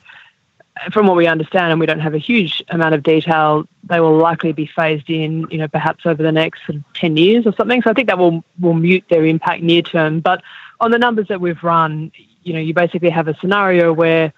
from 0.93 1.07
what 1.07 1.17
we 1.17 1.27
understand, 1.27 1.71
and 1.71 1.81
we 1.81 1.85
don't 1.85 1.99
have 1.99 2.13
a 2.13 2.17
huge 2.17 2.63
amount 2.69 2.95
of 2.95 3.03
detail, 3.03 3.67
they 3.83 3.99
will 3.99 4.17
likely 4.17 4.53
be 4.53 4.65
phased 4.65 5.09
in, 5.09 5.45
you 5.51 5.57
know, 5.57 5.67
perhaps 5.67 6.05
over 6.05 6.23
the 6.23 6.31
next 6.31 6.65
sort 6.65 6.77
of 6.77 6.83
ten 6.93 7.17
years 7.17 7.45
or 7.45 7.53
something. 7.57 7.81
So 7.81 7.89
I 7.89 7.93
think 7.93 8.07
that 8.07 8.17
will 8.17 8.45
will 8.61 8.75
mute 8.75 9.03
their 9.09 9.25
impact 9.25 9.61
near 9.61 9.81
term. 9.81 10.21
But 10.21 10.41
on 10.79 10.91
the 10.91 10.99
numbers 10.99 11.27
that 11.27 11.41
we've 11.41 11.61
run, 11.61 12.13
you 12.45 12.53
know, 12.53 12.59
you 12.59 12.73
basically 12.73 13.09
have 13.09 13.27
a 13.27 13.35
scenario 13.41 13.91
where 13.91 14.31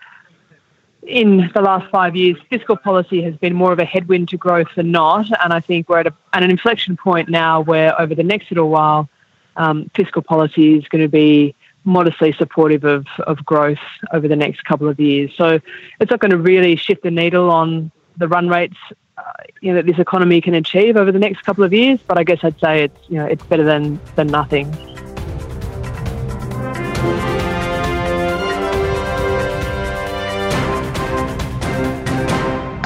in 1.03 1.51
the 1.53 1.61
last 1.61 1.89
five 1.91 2.15
years, 2.15 2.37
fiscal 2.49 2.75
policy 2.75 3.21
has 3.21 3.35
been 3.35 3.53
more 3.53 3.71
of 3.71 3.79
a 3.79 3.85
headwind 3.85 4.29
to 4.29 4.37
growth 4.37 4.67
than 4.75 4.91
not. 4.91 5.27
And 5.43 5.53
I 5.53 5.59
think 5.59 5.87
we're 5.87 5.99
at, 5.99 6.07
a, 6.07 6.13
at 6.33 6.41
an 6.41 6.49
inflection 6.49 6.97
point 6.97 7.29
now 7.29 7.61
where 7.61 7.99
over 7.99 8.15
the 8.15 8.23
next 8.23 8.49
little 8.49 8.69
while, 8.69 9.09
um, 9.57 9.91
fiscal 9.95 10.21
policy 10.21 10.77
is 10.77 10.87
going 10.87 11.01
to 11.01 11.09
be 11.09 11.53
modestly 11.83 12.33
supportive 12.33 12.83
of, 12.83 13.05
of 13.19 13.45
growth 13.45 13.77
over 14.11 14.27
the 14.27 14.35
next 14.35 14.63
couple 14.65 14.87
of 14.87 14.99
years. 14.99 15.31
So 15.35 15.59
it's 15.99 16.11
not 16.11 16.19
going 16.19 16.31
to 16.31 16.37
really 16.37 16.75
shift 16.75 17.03
the 17.03 17.11
needle 17.11 17.51
on 17.51 17.91
the 18.17 18.27
run 18.27 18.47
rates 18.47 18.77
uh, 19.17 19.23
you 19.61 19.71
know, 19.71 19.77
that 19.77 19.85
this 19.85 19.99
economy 19.99 20.41
can 20.41 20.53
achieve 20.53 20.95
over 20.95 21.11
the 21.11 21.19
next 21.19 21.41
couple 21.43 21.63
of 21.63 21.73
years. 21.73 21.99
But 22.05 22.17
I 22.17 22.23
guess 22.23 22.39
I'd 22.43 22.59
say 22.59 22.83
it's, 22.83 23.09
you 23.09 23.17
know, 23.17 23.25
it's 23.25 23.43
better 23.43 23.63
than, 23.63 23.99
than 24.15 24.27
nothing. 24.27 24.75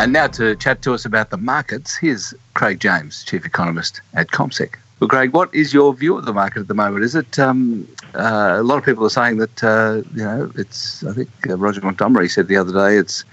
And 0.02 0.14
now 0.14 0.26
to 0.30 0.56
chat 0.56 0.82
to 0.82 0.96
us 0.96 1.06
about 1.06 1.30
the 1.30 1.38
markets, 1.38 1.96
here's 1.96 2.34
Craig 2.56 2.80
James, 2.80 3.24
Chief 3.24 3.46
Economist 3.46 4.02
at 4.16 4.30
CommSec. 4.30 4.74
Well, 5.00 5.08
Craig, 5.08 5.32
what 5.32 5.54
is 5.54 5.76
your 5.76 5.94
view 5.94 6.18
of 6.18 6.26
the 6.26 6.34
market 6.34 6.62
at 6.62 6.68
the 6.68 6.74
moment? 6.74 7.06
Is 7.06 7.14
it 7.14 7.38
um, 7.38 7.88
uh, 8.16 8.56
a 8.58 8.64
lot 8.64 8.80
of 8.80 8.84
people 8.84 9.06
are 9.06 9.12
saying 9.12 9.38
that 9.38 9.64
uh, 9.64 10.02
you 10.16 10.24
know 10.24 10.52
it's? 10.56 11.04
I 11.04 11.14
think 11.14 11.30
uh, 11.48 11.56
Roger 11.56 11.82
Montgomery 11.82 12.30
said 12.30 12.48
the 12.48 12.58
other 12.58 12.74
day 12.74 12.98
it's 12.98 13.24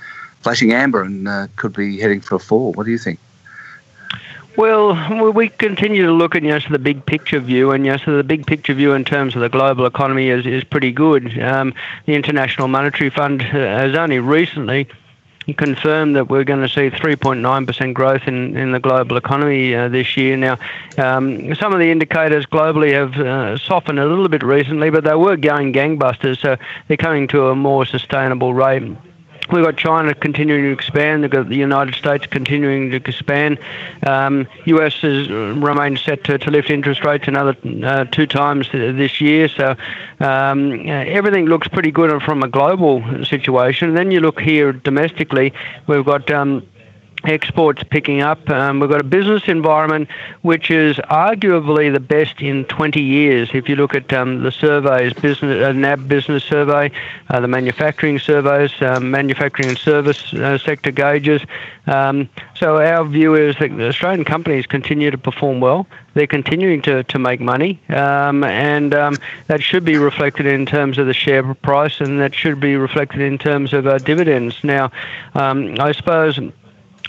flashing 0.43 0.75
amber 0.75 1.01
and 1.01 1.27
uh, 1.27 1.47
could 1.57 1.73
be 1.73 1.99
heading 2.01 2.21
for 2.21 2.35
a 2.35 2.39
fall. 2.39 2.75
What 2.75 2.85
do 2.85 2.91
you 2.91 2.99
think? 2.99 3.19
Well, 4.59 5.33
we 5.33 5.49
continue 5.49 6.05
to 6.05 6.13
look 6.13 6.35
at 6.35 6.43
you 6.43 6.51
know, 6.51 6.59
so 6.59 6.69
the 6.69 6.79
big 6.79 7.07
picture 7.07 7.41
view, 7.41 7.71
and 7.71 7.87
you 7.87 7.93
know, 7.93 7.97
so 7.97 8.15
the 8.15 8.25
big 8.25 8.47
picture 8.47 8.75
view 8.75 8.93
in 8.93 9.07
terms 9.07 9.35
of 9.35 9.41
the 9.41 9.49
global 9.49 9.87
economy 9.87 10.29
is, 10.29 10.45
is 10.45 10.65
pretty 10.65 10.93
good. 10.93 11.41
Um, 11.41 11.73
the 12.05 12.15
International 12.15 12.69
Monetary 12.69 13.09
Fund 13.09 13.41
has 13.41 13.95
only 13.95 14.19
recently 14.19 14.87
confirmed 15.55 16.17
that 16.17 16.29
we're 16.29 16.45
going 16.45 16.61
to 16.61 16.69
see 16.69 16.91
3.9% 16.91 17.95
growth 17.95 18.23
in, 18.27 18.57
in 18.57 18.73
the 18.73 18.81
global 18.81 19.17
economy 19.17 19.75
uh, 19.75 19.89
this 19.89 20.17
year. 20.17 20.37
Now, 20.37 20.59
um, 20.97 21.55
some 21.55 21.73
of 21.73 21.79
the 21.79 21.91
indicators 21.91 22.47
globally 22.47 22.93
have 22.93 23.15
uh, 23.15 23.57
softened 23.59 23.99
a 23.99 24.07
little 24.07 24.29
bit 24.29 24.43
recently, 24.43 24.91
but 24.91 25.05
they 25.05 25.15
were 25.15 25.37
going 25.37 25.73
gangbusters, 25.73 26.41
so 26.41 26.57
they're 26.87 26.97
coming 26.97 27.29
to 27.29 27.49
a 27.49 27.57
more 27.57 27.87
sustainable 27.87 28.55
rate. 28.55 28.83
We've 29.51 29.65
got 29.65 29.77
China 29.77 30.15
continuing 30.15 30.65
to 30.65 30.73
expand. 30.73 31.23
We've 31.23 31.31
got 31.31 31.49
the 31.49 31.57
United 31.57 31.95
States 31.95 32.27
continuing 32.27 32.91
to 32.91 32.97
expand. 32.97 33.59
Um, 34.07 34.47
US 34.67 34.95
has 35.01 35.29
remained 35.31 35.99
set 35.99 36.25
to, 36.25 36.39
to 36.39 36.51
lift 36.51 36.71
interest 36.71 37.05
rates 37.05 37.29
another 37.29 37.57
uh, 37.85 38.05
two 38.05 38.27
times 38.27 38.69
this 38.73 39.21
year. 39.21 39.49
So 39.49 39.75
um, 40.21 40.89
everything 40.89 41.47
looks 41.47 41.69
pretty 41.69 41.91
good 41.91 42.23
from 42.23 42.43
a 42.43 42.49
global 42.49 43.03
situation. 43.25 43.89
And 43.89 43.97
then 43.97 44.11
you 44.11 44.21
look 44.21 44.41
here 44.41 44.73
domestically, 44.73 45.53
we've 45.87 46.05
got. 46.05 46.31
Um, 46.31 46.67
exports 47.25 47.83
picking 47.91 48.21
up. 48.21 48.49
Um, 48.51 48.81
we've 48.81 48.91
got 48.91 49.01
a 49.01 49.05
business 49.05 49.45
environment 49.47 50.09
which 50.43 50.71
is 50.71 50.97
arguably 51.11 51.93
the 51.93 52.01
best 52.01 52.41
in 52.41 52.65
20 52.67 53.01
years. 53.01 53.51
If 53.53 53.69
you 53.69 53.77
look 53.77 53.95
at 53.95 54.13
um, 54.13 54.43
the 54.43 54.53
surveys, 54.53 55.13
business 55.15 55.63
uh, 55.63 55.73
NAB 55.73 56.09
business 56.09 56.45
survey, 56.45 56.91
uh, 57.29 57.41
the 57.41 57.49
manufacturing 57.49 58.19
surveys, 58.19 58.71
um, 58.83 59.11
manufacturing 59.11 59.69
and 59.69 59.79
service 59.79 60.33
uh, 60.35 60.59
sector 60.59 60.91
gauges. 60.91 61.43
Um, 61.87 62.29
so 62.55 62.79
our 62.79 63.05
view 63.05 63.35
is 63.35 63.57
that 63.59 63.73
Australian 63.73 64.25
companies 64.25 64.67
continue 64.67 65.11
to 65.11 65.19
perform 65.19 65.61
well. 65.61 65.87
They're 66.15 66.27
continuing 66.27 66.83
to, 66.83 67.05
to 67.05 67.19
make 67.19 67.41
money, 67.41 67.81
um, 67.91 68.43
and 68.43 68.93
um, 68.93 69.17
that 69.47 69.63
should 69.63 69.85
be 69.85 69.97
reflected 69.99 70.47
in 70.47 70.67
terms 70.67 70.99
of 70.99 71.07
the 71.07 71.15
share 71.15 71.55
price, 71.55 72.01
and 72.01 72.19
that 72.21 72.35
should 72.35 72.59
be 72.59 72.77
reflected 72.77 73.21
in 73.21 73.39
terms 73.39 73.73
of 73.73 73.87
uh, 73.87 73.99
dividends. 73.99 74.57
Now, 74.65 74.91
I 75.35 75.93
suppose 75.93 76.41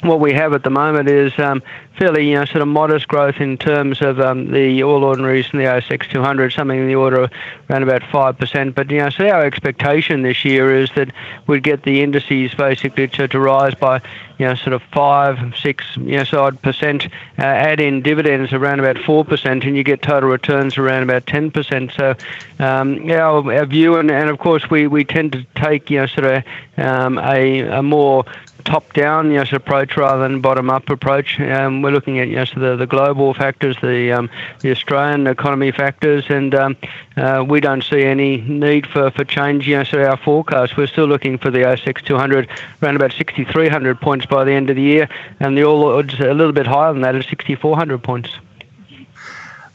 what 0.01 0.19
we 0.19 0.33
have 0.33 0.53
at 0.53 0.63
the 0.63 0.69
moment 0.69 1.09
is 1.09 1.37
um, 1.39 1.61
fairly, 1.97 2.29
you 2.29 2.35
know, 2.35 2.45
sort 2.45 2.61
of 2.61 2.67
modest 2.67 3.07
growth 3.07 3.37
in 3.37 3.57
terms 3.57 4.01
of 4.01 4.19
um, 4.19 4.51
the 4.51 4.81
All 4.83 5.03
Ordinaries 5.03 5.47
and 5.51 5.59
the 5.59 5.65
ASX 5.65 6.09
200, 6.09 6.53
something 6.53 6.79
in 6.79 6.87
the 6.87 6.95
order 6.95 7.23
of 7.23 7.31
around 7.69 7.83
about 7.83 8.01
5%. 8.03 8.75
But, 8.75 8.89
you 8.89 8.99
know, 8.99 9.09
so 9.09 9.27
our 9.27 9.43
expectation 9.43 10.21
this 10.21 10.45
year 10.45 10.73
is 10.73 10.89
that 10.95 11.11
we'd 11.47 11.63
get 11.63 11.83
the 11.83 12.01
indices 12.01 12.53
basically 12.55 13.07
to, 13.09 13.27
to 13.27 13.39
rise 13.39 13.75
by, 13.75 14.01
you 14.39 14.45
know, 14.45 14.55
sort 14.55 14.73
of 14.73 14.81
5, 14.93 15.53
6, 15.55 15.97
you 15.97 16.17
know, 16.17 16.23
so 16.23 16.43
odd 16.43 16.61
percent, 16.61 17.05
uh, 17.37 17.43
add 17.43 17.81
in 17.81 18.01
dividends 18.01 18.53
around 18.53 18.79
about 18.79 18.95
4%, 18.95 19.67
and 19.67 19.75
you 19.75 19.83
get 19.83 20.01
total 20.01 20.29
returns 20.29 20.77
around 20.77 21.03
about 21.03 21.25
10%. 21.25 21.93
So 21.93 22.15
um, 22.63 23.11
our, 23.11 23.53
our 23.53 23.65
view, 23.65 23.97
and, 23.97 24.09
and 24.09 24.29
of 24.29 24.39
course 24.39 24.69
we, 24.69 24.87
we 24.87 25.03
tend 25.03 25.33
to 25.33 25.45
take, 25.55 25.89
you 25.89 25.99
know, 25.99 26.07
sort 26.07 26.25
of 26.25 26.43
um, 26.77 27.19
a, 27.19 27.59
a 27.67 27.83
more 27.83 28.23
top-down 28.65 29.31
yes, 29.31 29.51
approach 29.51 29.97
rather 29.97 30.21
than 30.21 30.41
bottom-up 30.41 30.89
approach. 30.89 31.39
Um, 31.39 31.81
we're 31.81 31.91
looking 31.91 32.19
at 32.19 32.29
yes, 32.29 32.51
the, 32.53 32.75
the 32.75 32.85
global 32.85 33.33
factors, 33.33 33.75
the 33.81 34.11
um, 34.11 34.29
the 34.59 34.71
Australian 34.71 35.27
economy 35.27 35.71
factors, 35.71 36.25
and 36.29 36.53
um, 36.53 36.77
uh, 37.17 37.43
we 37.47 37.59
don't 37.59 37.83
see 37.83 38.03
any 38.03 38.41
need 38.41 38.85
for, 38.87 39.11
for 39.11 39.23
change 39.23 39.67
yes, 39.67 39.93
our 39.93 40.17
forecast. 40.17 40.77
We're 40.77 40.87
still 40.87 41.05
looking 41.05 41.37
for 41.37 41.49
the 41.49 41.59
ASX 41.59 42.03
200 42.03 42.49
around 42.81 42.95
about 42.95 43.13
6,300 43.13 43.99
points 43.99 44.25
by 44.29 44.43
the 44.43 44.51
end 44.51 44.69
of 44.69 44.75
the 44.75 44.81
year, 44.81 45.09
and 45.39 45.57
the 45.57 45.63
All 45.63 45.83
Ords 45.83 46.19
a 46.19 46.33
little 46.33 46.53
bit 46.53 46.67
higher 46.67 46.93
than 46.93 47.01
that 47.01 47.15
at 47.15 47.25
6,400 47.25 48.01
points. 48.01 48.29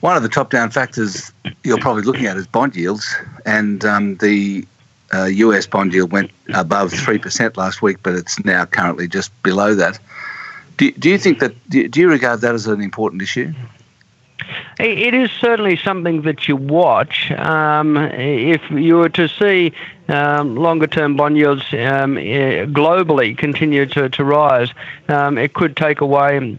One 0.01 0.17
of 0.17 0.23
the 0.23 0.29
top-down 0.29 0.71
factors 0.71 1.33
you're 1.63 1.79
probably 1.79 2.03
looking 2.03 2.27
at 2.27 2.37
is 2.37 2.47
bond 2.47 2.77
yields, 2.77 3.15
and 3.47 3.85
um, 3.85 4.17
the 4.17 4.67
uh, 5.13 5.25
US 5.25 5.67
bond 5.67 5.93
yield 5.95 6.13
went 6.13 6.31
above 6.55 6.93
3% 6.93 7.57
last 7.57 7.83
week, 7.83 7.99
but 8.03 8.15
it's 8.15 8.43
now 8.45 8.65
currently 8.65 9.09
just 9.09 9.31
below 9.43 9.75
that. 9.75 9.99
Do, 10.77 10.91
do 10.93 11.09
you 11.09 11.19
think 11.19 11.39
that, 11.39 11.55
do 11.71 11.89
you 11.95 12.09
regard 12.09 12.41
that 12.41 12.55
as 12.55 12.67
an 12.67 12.81
important 12.81 13.23
issue? 13.23 13.53
It 14.79 15.15
is 15.15 15.31
certainly 15.31 15.77
something 15.77 16.23
that 16.23 16.49
you 16.49 16.57
watch. 16.57 17.31
Um, 17.33 17.97
if 17.97 18.69
you 18.71 18.97
were 18.97 19.09
to 19.11 19.29
see 19.29 19.73
um, 20.09 20.57
longer 20.57 20.87
term 20.87 21.17
bond 21.17 21.37
yields 21.37 21.65
um, 21.73 22.19
eh, 22.19 22.67
globally 22.67 23.37
continue 23.37 23.87
to, 23.87 24.09
to 24.09 24.25
rise, 24.25 24.71
um, 25.09 25.39
it 25.39 25.55
could 25.55 25.77
take 25.77 26.01
away 26.01 26.59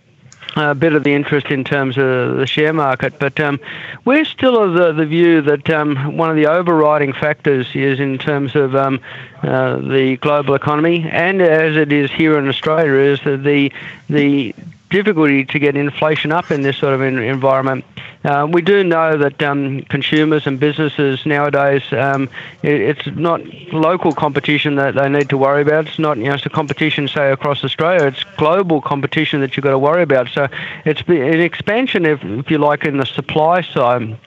a 0.56 0.74
bit 0.74 0.94
of 0.94 1.04
the 1.04 1.14
interest 1.14 1.48
in 1.48 1.64
terms 1.64 1.98
of 1.98 2.38
the 2.38 2.48
share 2.48 2.74
market. 2.74 3.20
But 3.20 3.40
um, 3.40 3.60
we're 4.06 4.26
still 4.26 4.62
of 4.62 4.74
the, 4.74 4.94
the 4.94 5.06
view 5.06 5.42
that 5.42 5.70
um, 5.70 6.18
one 6.18 6.30
of 6.30 6.36
the 6.36 6.48
overriding 6.48 7.14
factors 7.14 7.68
is 7.74 8.00
in 8.00 8.18
terms 8.18 8.56
of 8.56 8.76
um, 8.76 9.02
uh, 9.44 9.78
the 9.78 10.18
global 10.22 10.54
economy, 10.56 11.08
and 11.12 11.42
as 11.42 11.76
it 11.76 11.92
is 11.92 12.12
here 12.12 12.38
in 12.38 12.48
Australia, 12.48 12.94
is 12.94 13.20
that 13.22 13.44
the 13.44 13.72
the 14.10 14.56
difficulty 14.96 15.44
to 15.44 15.60
get 15.60 15.76
inflation 15.76 16.32
up 16.32 16.52
in 16.52 16.62
this 16.62 16.78
sort 16.78 16.94
of 16.94 17.02
environment. 17.02 17.84
Uh, 18.24 18.48
we 18.50 18.62
do 18.62 18.82
know 18.82 19.18
that 19.18 19.44
um, 19.44 19.82
consumers 19.96 20.48
and 20.48 20.58
businesses 20.58 21.26
nowadays, 21.26 21.84
um, 21.92 22.30
it, 22.64 22.80
it's 22.82 23.08
not 23.18 23.42
local 23.74 24.14
competition 24.14 24.76
that 24.76 24.96
they 24.96 25.10
need 25.10 25.28
to 25.30 25.38
worry 25.38 25.62
about. 25.62 25.86
It's 25.88 26.00
not, 26.00 26.18
you 26.18 26.24
know, 26.24 26.36
it's 26.36 26.46
a 26.46 26.50
competition, 26.50 27.10
say, 27.10 27.32
across 27.32 27.64
Australia. 27.64 28.08
It's 28.08 28.24
global 28.38 28.80
competition 28.82 29.42
that 29.42 29.56
you've 29.58 29.66
got 29.66 29.72
to 29.72 29.80
worry 29.80 30.02
about. 30.02 30.30
So 30.30 30.48
it's 30.86 31.02
an 31.08 31.42
expansion, 31.42 32.06
if, 32.06 32.24
if 32.24 32.50
you 32.50 32.58
like, 32.58 32.86
in 32.86 32.98
the 32.98 33.06
supply 33.06 33.62
side. 33.62 34.18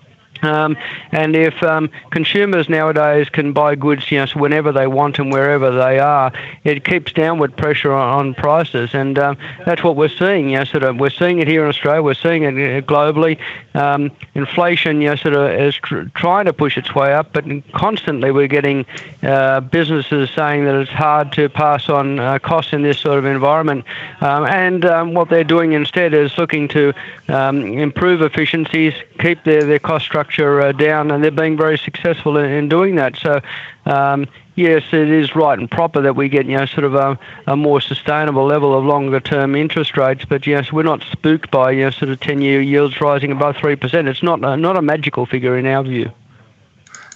Um, 0.43 0.77
and 1.13 1.35
if 1.35 1.63
um, 1.63 1.91
consumers 2.11 2.69
nowadays 2.69 3.29
can 3.29 3.53
buy 3.53 3.75
goods 3.75 4.11
you 4.11 4.19
know, 4.19 4.27
whenever 4.35 4.73
they 4.73 4.87
want 4.87 5.19
and 5.19 5.33
wherever 5.33 5.71
they 5.71 5.99
are, 5.99 6.33
it 6.65 6.85
keeps 6.85 7.13
downward 7.13 7.57
pressure 7.57 7.93
on, 7.93 8.19
on 8.19 8.35
prices, 8.35 8.95
and 8.95 9.19
um, 9.19 9.37
that's 9.67 9.83
what 9.83 9.97
we're 9.97 10.09
seeing. 10.09 10.51
You 10.51 10.59
know, 10.59 10.65
sort 10.65 10.83
of, 10.83 10.97
we're 10.97 11.11
seeing 11.11 11.41
it 11.41 11.49
here 11.49 11.63
in 11.63 11.69
Australia. 11.69 12.03
We're 12.03 12.15
seeing 12.15 12.45
it 12.45 12.55
uh, 12.55 12.87
globally. 12.87 13.39
Um, 13.75 14.11
inflation, 14.35 15.01
you 15.01 15.11
know, 15.11 15.17
sort 15.17 15.35
of 15.35 15.51
is 15.51 15.75
tr- 15.77 16.03
trying 16.15 16.47
to 16.47 16.53
push 16.53 16.77
its 16.77 16.95
way 16.95 17.13
up, 17.13 17.33
but 17.33 17.45
constantly 17.73 18.31
we're 18.31 18.49
getting 18.49 18.87
uh, 19.23 19.61
businesses 19.61 20.31
saying 20.31 20.65
that 20.65 20.75
it's 20.75 20.91
hard 20.91 21.33
to 21.33 21.49
pass 21.49 21.89
on 21.89 22.19
uh, 22.19 22.39
costs 22.39 22.73
in 22.73 22.83
this 22.83 22.99
sort 22.99 23.19
of 23.19 23.25
environment, 23.25 23.85
um, 24.21 24.47
and 24.47 24.85
um, 24.85 25.15
what 25.15 25.29
they're 25.29 25.45
doing 25.45 25.73
instead 25.73 26.15
is 26.15 26.37
looking 26.39 26.69
to 26.69 26.93
improve 27.29 28.23
efficiencies, 28.23 28.95
keep 29.19 29.43
their, 29.45 29.63
their 29.65 29.79
cost 29.79 30.05
structure 30.05 30.28
structure 30.29 30.61
uh, 30.61 30.73
down, 30.73 31.11
and 31.11 31.23
they're 31.23 31.31
being 31.31 31.57
very 31.57 31.79
successful 31.79 32.37
in, 32.37 32.51
in 32.51 32.69
doing 32.69 32.97
that. 32.97 33.17
So, 33.17 33.41
um, 33.87 34.27
yes, 34.55 34.83
it 34.93 35.09
is 35.09 35.35
right 35.35 35.59
and 35.59 35.71
proper 35.71 36.03
that 36.03 36.17
we 36.17 36.29
get 36.29 36.47
you 36.47 36.57
know 36.57 36.67
sort 36.67 36.85
of 36.85 36.95
a, 36.95 37.19
a 37.47 37.57
more 37.57 37.81
sustainable 37.81 38.45
level 38.45 38.77
of 38.77 38.85
longer 38.85 39.21
term 39.21 39.55
interest 39.55 39.97
rates. 39.97 40.25
But 40.25 40.47
yes, 40.47 40.73
we're 40.73 40.83
not 40.83 41.03
spooked 41.11 41.51
by 41.51 41.73
you 41.73 41.85
know 41.85 41.91
sort 41.91 42.11
of 42.11 42.21
ten 42.21 42.41
year 42.41 42.61
yields 42.61 43.01
rising 43.01 43.33
above 43.33 43.57
three 43.57 43.77
percent. 43.77 44.09
It's 44.09 44.23
not 44.23 44.45
a, 44.45 44.57
not 44.57 44.77
a 44.77 44.83
magical 44.83 45.27
figure 45.27 45.57
in 45.57 45.67
our 45.67 45.83
view. 45.83 46.11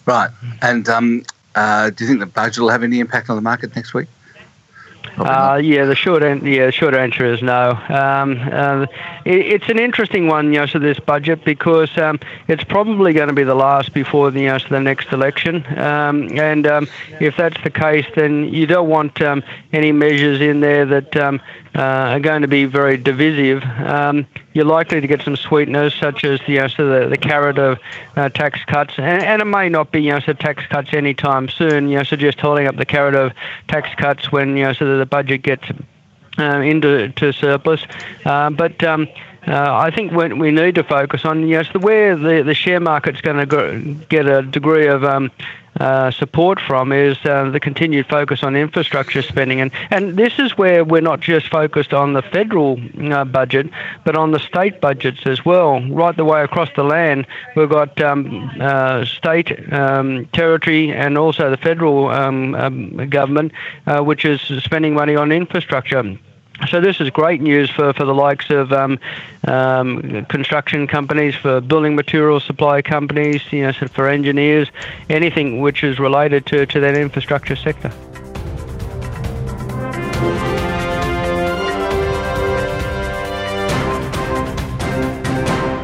Right, 0.07 0.31
and 0.63 0.89
um, 0.89 1.23
uh, 1.55 1.91
do 1.91 2.05
you 2.05 2.09
think 2.09 2.21
the 2.21 2.27
budget 2.27 2.59
will 2.59 2.71
have 2.71 2.83
any 2.83 2.99
impact 2.99 3.31
on 3.31 3.37
the 3.37 3.43
market 3.43 3.77
next 3.77 3.95
week? 3.95 4.09
Uh, 5.17 5.61
yeah, 5.63 5.85
the 5.85 5.95
short 5.95 6.23
an- 6.23 6.45
yeah, 6.45 6.67
the 6.67 6.73
short 6.73 6.95
answer 6.95 7.25
is 7.27 7.43
no. 7.43 7.71
Um, 7.89 8.39
uh, 8.51 8.87
it, 9.25 9.47
it's 9.55 9.69
an 9.69 9.79
interesting 9.79 10.27
one, 10.27 10.53
you 10.53 10.61
know, 10.61 10.67
so 10.67 10.79
this 10.79 10.99
budget 10.99 11.45
because 11.45 11.97
um, 11.99 12.19
it's 12.49 12.65
probably 12.65 13.13
going 13.13 13.29
to 13.29 13.35
be 13.35 13.45
the 13.45 13.55
last 13.55 13.93
before 13.93 14.31
the, 14.31 14.41
you 14.41 14.47
know, 14.49 14.59
so 14.59 14.69
the 14.69 14.81
next 14.81 15.13
election. 15.13 15.65
Um, 15.79 16.29
and 16.39 16.67
um, 16.67 16.89
if 17.21 17.37
that's 17.37 17.63
the 17.63 17.71
case, 17.71 18.07
then 18.17 18.53
you 18.53 18.67
don't 18.67 18.89
want 18.89 19.21
um, 19.21 19.43
any 19.73 19.93
measures 19.93 20.41
in 20.41 20.61
there 20.61 20.87
that 20.87 21.17
uh, 21.17 21.39
are 21.75 22.21
going 22.21 22.43
to 22.43 22.49
be 22.49 22.65
very 22.65 22.97
divisive. 22.97 23.63
Um, 23.63 24.27
you're 24.55 24.65
likely 24.65 25.01
to 25.01 25.07
get 25.07 25.23
some 25.23 25.37
sweeteners, 25.37 25.95
such 25.95 26.25
as 26.25 26.41
you 26.47 26.59
know, 26.59 26.69
so 26.69 26.89
the, 26.89 27.09
the 27.09 27.17
carrot 27.17 27.59
of 27.59 27.79
uh, 28.17 28.29
tax 28.29 28.61
cuts, 28.67 28.95
and, 28.99 29.23
and, 29.23 29.43
it 29.43 29.47
may 29.47 29.69
not 29.69 29.91
be 29.91 30.03
you 30.03 30.13
know, 30.13 30.21
so 30.21 30.33
tax 30.33 30.65
cuts 30.67 30.93
anytime 30.93 31.49
soon. 31.49 31.89
You 31.89 31.99
know, 31.99 32.03
so 32.03 32.17
just 32.17 32.41
holding 32.41 32.67
up 32.67 32.77
the 32.77 32.87
carrot 32.87 33.15
of 33.15 33.33
tax 33.69 33.89
cuts 33.97 34.31
when 34.31 34.57
you 34.57 34.65
know, 34.65 34.73
so 34.73 34.99
the 34.99 35.07
budget 35.07 35.43
gets 35.43 35.65
uh, 36.39 36.61
into 36.61 37.09
to 37.11 37.33
surplus. 37.33 37.83
Uh, 38.25 38.51
but 38.51 38.83
um, 38.85 39.09
uh, 39.47 39.75
I 39.75 39.91
think 39.91 40.13
we, 40.13 40.33
we 40.33 40.51
need 40.51 40.75
to 40.77 40.85
focus 40.85 41.25
on 41.25 41.49
yes, 41.49 41.67
the, 41.73 41.79
where 41.79 42.17
the, 42.17 42.43
the 42.43 42.55
share 42.55 42.81
market's 42.81 43.21
going 43.21 43.49
to 43.49 43.95
get 44.09 44.27
a 44.27 44.43
degree 44.43 44.87
of 44.87 45.05
um, 45.05 45.31
uh, 45.81 46.11
support 46.11 46.61
from 46.61 46.93
is 46.93 47.17
uh, 47.25 47.49
the 47.51 47.61
continued 47.61 48.07
focus 48.07 48.43
on 48.43 48.57
infrastructure 48.57 49.23
spending. 49.23 49.61
And, 49.61 49.71
and 49.91 50.17
this 50.17 50.39
is 50.39 50.57
where 50.59 50.85
we're 50.85 51.01
not 51.01 51.21
just 51.21 51.49
focused 51.49 51.95
on 51.95 52.13
the 52.13 52.23
federal 52.23 52.81
uh, 53.01 53.25
budget, 53.25 53.71
but 54.05 54.17
on 54.17 54.33
the 54.33 54.39
state 54.39 54.81
budgets 54.81 55.27
as 55.27 55.45
well. 55.45 55.81
Right 55.89 56.17
the 56.17 56.25
way 56.25 56.43
across 56.43 56.69
the 56.77 56.85
land, 56.85 57.27
we've 57.57 57.71
got 57.71 58.01
um, 58.01 58.51
uh, 58.61 59.05
state, 59.05 59.73
um, 59.73 60.27
territory, 60.27 60.93
and 60.93 61.17
also 61.17 61.51
the 61.51 61.57
federal 61.57 62.09
um, 62.09 62.55
um 62.55 63.09
government, 63.09 63.53
uh, 63.87 64.01
which 64.01 64.25
is 64.25 64.41
spending 64.63 64.95
money 64.95 65.17
on 65.17 65.33
infrastructure. 65.33 66.19
So 66.71 66.81
this 66.81 67.01
is 67.01 67.11
great 67.11 67.41
news 67.41 67.71
for, 67.71 67.93
for 67.93 68.05
the 68.05 68.15
likes 68.15 68.49
of 68.51 68.73
um, 68.73 68.99
um, 69.47 70.25
construction 70.27 70.87
companies, 70.87 71.35
for 71.35 71.61
building 71.61 71.97
material 71.97 72.41
supply 72.41 72.83
companies, 72.83 73.43
you 73.51 73.63
know, 73.63 73.73
for 73.73 74.09
engineers, 74.09 74.69
anything 75.11 75.61
which 75.61 75.83
is 75.83 75.99
related 75.99 76.47
to, 76.47 76.67
to 76.67 76.81
that 76.81 76.97
infrastructure 76.97 77.57
sector. 77.57 77.93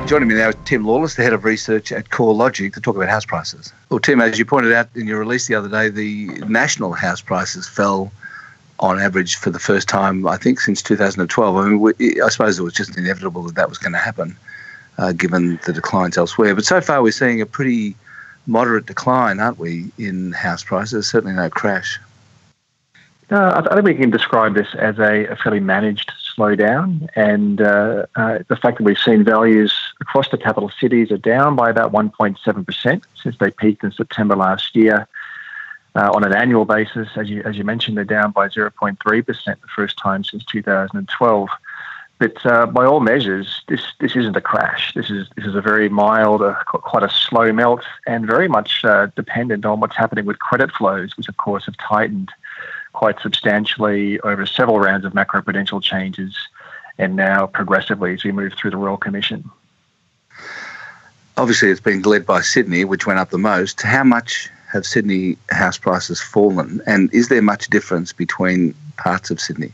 Joining 0.07 0.29
me 0.29 0.37
now 0.37 0.49
is 0.49 0.57
Tim 0.65 0.87
Lawless, 0.87 1.17
the 1.17 1.23
head 1.23 1.35
of 1.35 1.45
research 1.45 1.93
at 1.93 2.09
CoreLogic, 2.09 2.73
to 2.73 2.81
talk 2.81 2.97
about 2.97 3.11
house 3.11 3.27
prices. 3.27 3.75
Well, 3.91 4.01
Tim, 4.01 4.23
as 4.23 4.39
you 4.39 4.47
pointed 4.47 4.73
out 4.73 4.89
in 4.95 5.07
your 5.07 5.19
release 5.19 5.49
the 5.49 5.55
other 5.55 5.69
day, 5.69 5.91
the 5.91 6.29
national 6.47 6.93
house 6.95 7.21
prices 7.21 7.69
fell 7.69 8.11
on 8.80 9.00
average 9.00 9.37
for 9.37 9.50
the 9.50 9.58
first 9.58 9.88
time, 9.88 10.26
I 10.26 10.37
think, 10.37 10.61
since 10.61 10.82
2012. 10.82 11.56
I 11.56 11.68
mean, 11.68 11.80
we, 11.80 11.92
I 12.23 12.28
suppose 12.28 12.58
it 12.58 12.62
was 12.62 12.75
just 12.75 12.97
inevitable 12.97 13.42
that 13.44 13.54
that 13.56 13.68
was 13.68 13.78
going 13.78 13.92
to 13.92 13.99
happen, 13.99 14.37
uh, 14.99 15.12
given 15.12 15.58
the 15.66 15.73
declines 15.73 16.16
elsewhere. 16.16 16.54
But 16.54 16.64
so 16.64 16.80
far, 16.80 17.02
we're 17.02 17.12
seeing 17.12 17.40
a 17.40 17.47
pretty 17.47 17.97
moderate 18.47 18.87
decline, 18.87 19.40
aren't 19.40 19.58
we, 19.58 19.90
in 19.99 20.32
house 20.32 20.62
prices? 20.62 21.08
Certainly 21.08 21.37
no 21.37 21.50
crash. 21.50 21.99
Uh, 23.30 23.62
I 23.70 23.75
think 23.75 23.85
we 23.85 23.94
can 23.94 24.11
describe 24.11 24.54
this 24.54 24.75
as 24.75 24.99
a, 24.99 25.26
a 25.26 25.37
fairly 25.37 25.61
managed 25.61 26.11
slowdown, 26.35 27.08
and 27.14 27.61
uh, 27.61 28.06
uh, 28.16 28.38
the 28.49 28.56
fact 28.56 28.78
that 28.78 28.85
we've 28.85 28.99
seen 28.99 29.23
values 29.23 29.75
across 30.00 30.30
the 30.30 30.38
capital 30.38 30.70
cities 30.80 31.11
are 31.11 31.18
down 31.18 31.54
by 31.54 31.68
about 31.68 31.92
1.7% 31.92 33.02
since 33.23 33.37
they 33.38 33.50
peaked 33.50 33.85
in 33.85 33.92
September 33.92 34.35
last 34.35 34.75
year. 34.75 35.06
Uh, 35.95 36.11
on 36.12 36.23
an 36.23 36.35
annual 36.35 36.64
basis, 36.64 37.09
as 37.16 37.28
you 37.28 37.42
as 37.45 37.57
you 37.57 37.64
mentioned, 37.64 37.97
they're 37.97 38.04
down 38.04 38.30
by 38.30 38.49
0.3 38.49 39.26
percent 39.26 39.61
the 39.61 39.68
first 39.68 39.97
time 39.99 40.23
since 40.23 40.45
2012. 40.45 41.49
But 42.18 42.45
uh, 42.45 42.66
by 42.66 42.85
all 42.85 43.00
measures, 43.00 43.62
this 43.68 43.83
this 44.00 44.16
isn't 44.16 44.37
a 44.37 44.40
crash. 44.40 44.92
This 44.95 45.09
is 45.09 45.28
this 45.37 45.47
is 45.47 45.54
a 45.54 45.61
very 45.61 45.88
mild, 45.88 46.42
uh, 46.42 46.57
quite 46.66 47.04
a 47.04 47.11
slow 47.11 47.52
melt, 47.52 47.83
and 48.07 48.26
very 48.26 48.49
much 48.49 48.85
uh, 48.85 49.06
dependent 49.15 49.65
on 49.65 49.78
what's 49.80 49.97
happening 49.97 50.26
with 50.26 50.39
credit 50.41 50.73
flows, 50.73 51.17
which 51.17 51.28
of 51.28 51.36
course 51.36 51.67
have 51.67 51.76
tightened 51.76 52.30
quite 52.93 53.21
substantially 53.21 54.19
over 54.21 54.45
several 54.45 54.80
rounds 54.80 55.04
of 55.04 55.13
macroprudential 55.13 55.80
changes, 55.80 56.36
and 56.99 57.15
now 57.15 57.47
progressively 57.47 58.15
as 58.15 58.25
we 58.25 58.32
move 58.32 58.52
through 58.54 58.71
the 58.71 58.76
Royal 58.76 58.97
Commission. 58.97 59.49
Obviously, 61.36 61.71
it's 61.71 61.80
been 61.80 62.02
led 62.02 62.26
by 62.26 62.41
Sydney, 62.41 62.84
which 62.84 63.06
went 63.06 63.21
up 63.21 63.30
the 63.30 63.39
most. 63.39 63.80
How 63.82 64.02
much 64.02 64.50
have 64.71 64.85
Sydney 64.85 65.37
house 65.50 65.78
prices 65.78 66.21
fallen? 66.21 66.81
And 66.87 67.13
is 67.13 67.28
there 67.28 67.43
much 67.43 67.69
difference 67.69 68.13
between 68.13 68.75
parts 68.97 69.31
of 69.31 69.41
Sydney? 69.41 69.73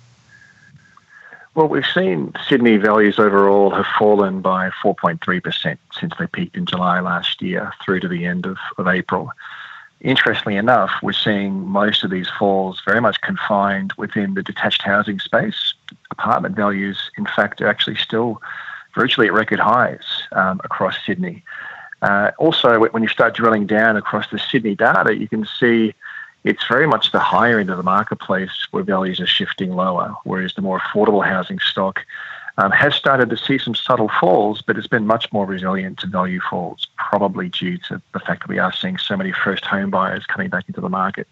Well, 1.55 1.69
we've 1.69 1.87
seen 1.87 2.33
Sydney 2.49 2.79
values 2.79 3.19
overall 3.19 3.71
have 3.71 3.87
fallen 3.97 4.41
by 4.41 4.71
4.3% 4.83 5.79
since 5.93 6.13
they 6.19 6.27
peaked 6.27 6.57
in 6.57 6.67
July 6.67 6.99
last 6.99 7.41
year 7.41 7.73
through 7.85 8.01
to 8.01 8.09
the 8.09 8.27
end 8.27 8.45
of, 8.45 8.59
of 8.77 8.89
April. 8.89 9.31
Interestingly 10.01 10.57
enough, 10.57 10.91
we're 11.01 11.13
seeing 11.13 11.67
most 11.67 12.03
of 12.03 12.11
these 12.11 12.29
falls 12.29 12.83
very 12.85 13.01
much 13.01 13.21
confined 13.21 13.93
within 13.97 14.35
the 14.35 14.43
detached 14.43 14.83
housing 14.83 15.21
space. 15.21 15.75
Apartment 16.11 16.57
values, 16.57 17.11
in 17.17 17.25
fact, 17.25 17.61
are 17.61 17.69
actually 17.69 17.97
still 17.97 18.43
virtually 18.95 19.29
at 19.29 19.33
record 19.33 19.61
highs 19.61 20.05
um, 20.33 20.61
across 20.65 20.97
Sydney. 21.07 21.45
Uh, 22.05 22.33
also, 22.37 22.79
when 22.91 23.03
you 23.03 23.09
start 23.09 23.35
drilling 23.35 23.67
down 23.67 23.97
across 23.97 24.29
the 24.31 24.39
Sydney 24.39 24.75
data, 24.75 25.17
you 25.17 25.27
can 25.27 25.47
see 25.59 25.95
it's 26.45 26.67
very 26.67 26.87
much 26.87 27.13
the 27.13 27.19
higher 27.19 27.59
end 27.59 27.71
of 27.71 27.79
the 27.79 27.83
marketplace 27.83 28.69
where 28.73 28.83
values 28.83 29.21
are 29.21 29.27
shifting 29.27 29.75
lower, 29.75 30.15
whereas 30.25 30.53
the 30.53 30.61
more 30.61 30.79
affordable 30.79 31.27
housing 31.27 31.59
stock 31.61 32.01
um, 32.59 32.71
has 32.73 32.95
started 32.95 33.31
to 33.31 33.39
see 33.39 33.57
some 33.57 33.75
subtle 33.75 34.11
falls, 34.21 34.61
but 34.61 34.77
it's 34.77 34.87
been 34.87 35.07
much 35.07 35.33
more 35.33 35.47
resilient 35.47 35.99
to 36.01 36.07
value 36.07 36.41
falls, 36.51 36.89
probably 36.99 37.49
due 37.49 37.79
to 37.89 38.03
the 38.13 38.21
fact 38.21 38.43
that 38.43 38.49
we 38.51 38.59
are 38.59 38.73
seeing 38.73 38.99
so 38.99 39.17
many 39.17 39.33
first 39.33 39.65
home 39.65 39.89
buyers 39.89 40.27
coming 40.27 40.51
back 40.51 40.65
into 40.69 40.83
the 40.83 40.91
market. 40.91 41.27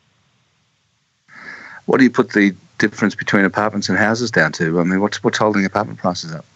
What 1.84 1.98
do 1.98 2.04
you 2.04 2.10
put 2.10 2.30
the 2.30 2.56
difference 2.78 3.14
between 3.14 3.44
apartments 3.44 3.90
and 3.90 3.98
houses 3.98 4.30
down 4.30 4.52
to? 4.52 4.80
I 4.80 4.84
mean, 4.84 5.02
what's 5.02 5.22
what's 5.22 5.36
holding 5.36 5.66
apartment 5.66 5.98
prices 5.98 6.34
up? 6.34 6.46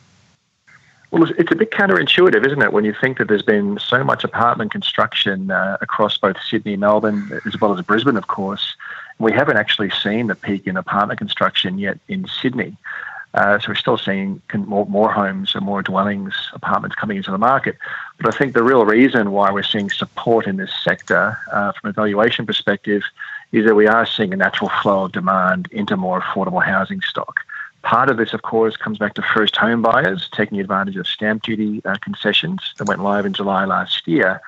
Well, 1.11 1.31
it's 1.39 1.53
a 1.53 1.55
bit 1.55 1.71
counterintuitive, 1.71 2.45
isn't 2.45 2.63
it, 2.63 2.73
when 2.73 2.85
you 2.85 2.93
think 2.93 3.19
that 3.19 3.29
there's 3.29 3.43
been 3.43 3.79
so 3.79 4.03
much 4.03 4.25
apartment 4.25 4.73
construction 4.73 5.51
uh, 5.51 5.77
across 5.81 6.19
both 6.19 6.37
Sydney, 6.43 6.73
and 6.73 6.81
Melbourne, 6.81 7.41
as 7.47 7.61
well 7.61 7.77
as 7.79 7.85
Brisbane, 7.85 8.17
of 8.17 8.27
course. 8.27 8.75
We 9.19 9.33
haven't 9.33 9.57
actually 9.57 9.91
seen 9.91 10.27
the 10.27 10.35
peak 10.35 10.67
in 10.67 10.77
apartment 10.77 11.19
construction 11.19 11.79
yet 11.79 11.99
in 12.09 12.27
Sydney. 12.27 12.77
Uh, 13.35 13.59
so 13.59 13.69
we're 13.69 13.75
still 13.77 13.99
seeing 13.99 14.41
more, 14.55 14.87
more 14.87 15.13
homes 15.13 15.55
and 15.55 15.65
more 15.65 15.83
dwellings, 15.83 16.35
apartments 16.55 16.97
coming 16.97 17.19
into 17.19 17.31
the 17.31 17.39
market. 17.39 17.77
But 18.19 18.35
I 18.35 18.37
think 18.37 18.55
the 18.55 18.63
real 18.63 18.85
reason 18.85 19.31
why 19.31 19.53
we're 19.53 19.63
seeing 19.63 19.91
support 19.91 20.47
in 20.47 20.57
this 20.57 20.73
sector 20.83 21.39
uh, 21.53 21.73
from 21.73 21.91
a 21.91 21.93
valuation 21.93 22.47
perspective 22.47 23.03
is 23.53 23.65
that 23.67 23.75
we 23.75 23.87
are 23.87 24.07
seeing 24.07 24.33
a 24.33 24.37
natural 24.37 24.71
flow 24.83 25.05
of 25.05 25.13
demand 25.13 25.69
into 25.71 25.97
more 25.97 26.21
affordable 26.21 26.65
housing 26.65 27.01
stock. 27.03 27.41
Part 27.87 28.11
of 28.11 28.17
this, 28.17 28.35
of 28.35 28.43
course, 28.43 28.77
comes 28.77 28.99
back 28.99 29.15
to 29.15 29.23
first 29.23 29.55
home 29.55 29.81
buyers 29.81 30.29
taking 30.33 30.59
advantage 30.59 30.97
of 30.97 31.07
stamp 31.07 31.45
duty 31.45 31.81
uh, 31.85 31.95
concessions 32.01 32.75
that 32.79 32.89
went 32.89 33.01
live 33.01 33.25
in 33.25 33.33
July 33.33 33.65
last 33.65 34.09
year. 34.09 34.41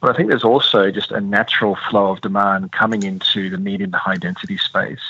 But 0.00 0.08
I 0.08 0.16
think 0.16 0.30
there's 0.30 0.42
also 0.42 0.90
just 0.90 1.10
a 1.10 1.20
natural 1.20 1.76
flow 1.90 2.12
of 2.12 2.22
demand 2.22 2.72
coming 2.72 3.02
into 3.02 3.50
the 3.50 3.58
medium 3.58 3.92
to 3.92 3.98
high 3.98 4.16
density 4.16 4.56
space 4.56 5.02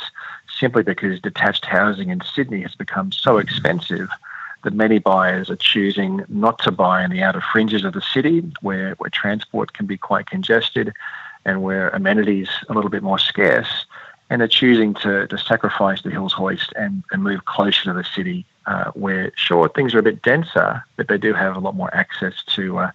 simply 0.59 0.83
because 0.83 1.21
detached 1.21 1.67
housing 1.67 2.09
in 2.09 2.21
Sydney 2.21 2.62
has 2.62 2.75
become 2.75 3.12
so 3.12 3.38
expensive 3.38 4.09
that 4.64 4.75
many 4.75 4.99
buyers 4.99 5.49
are 5.49 5.55
choosing 5.55 6.25
not 6.29 6.59
to 6.64 6.73
buy 6.73 7.05
in 7.05 7.12
the 7.12 7.23
outer 7.23 7.41
fringes 7.41 7.85
of 7.85 7.93
the 7.93 8.03
city 8.03 8.41
where, 8.61 8.95
where 8.95 9.11
transport 9.11 9.73
can 9.75 9.87
be 9.87 9.97
quite 9.97 10.27
congested 10.27 10.93
and 11.45 11.62
where 11.62 11.91
amenities 11.91 12.49
are 12.69 12.73
a 12.73 12.75
little 12.75 12.91
bit 12.91 13.05
more 13.05 13.21
scarce 13.21 13.87
and 14.31 14.41
they're 14.41 14.49
choosing 14.49 14.95
to, 14.95 15.27
to 15.27 15.38
sacrifice 15.38 16.03
the 16.03 16.11
Hills 16.11 16.33
Hoist 16.33 16.73
and, 16.77 17.03
and 17.12 17.23
move 17.23 17.45
closer 17.47 17.85
to 17.85 17.93
the 17.93 18.05
city, 18.05 18.45
uh, 18.67 18.91
where 18.93 19.33
sure 19.37 19.69
things 19.69 19.95
are 19.95 19.99
a 19.99 20.03
bit 20.03 20.23
denser, 20.23 20.85
but 20.97 21.09
they 21.09 21.19
do 21.19 21.33
have 21.33 21.57
a 21.57 21.61
lot 21.61 21.75
more 21.75 21.95
access 21.95 22.43
to 22.55 22.79
uh, 22.79 22.91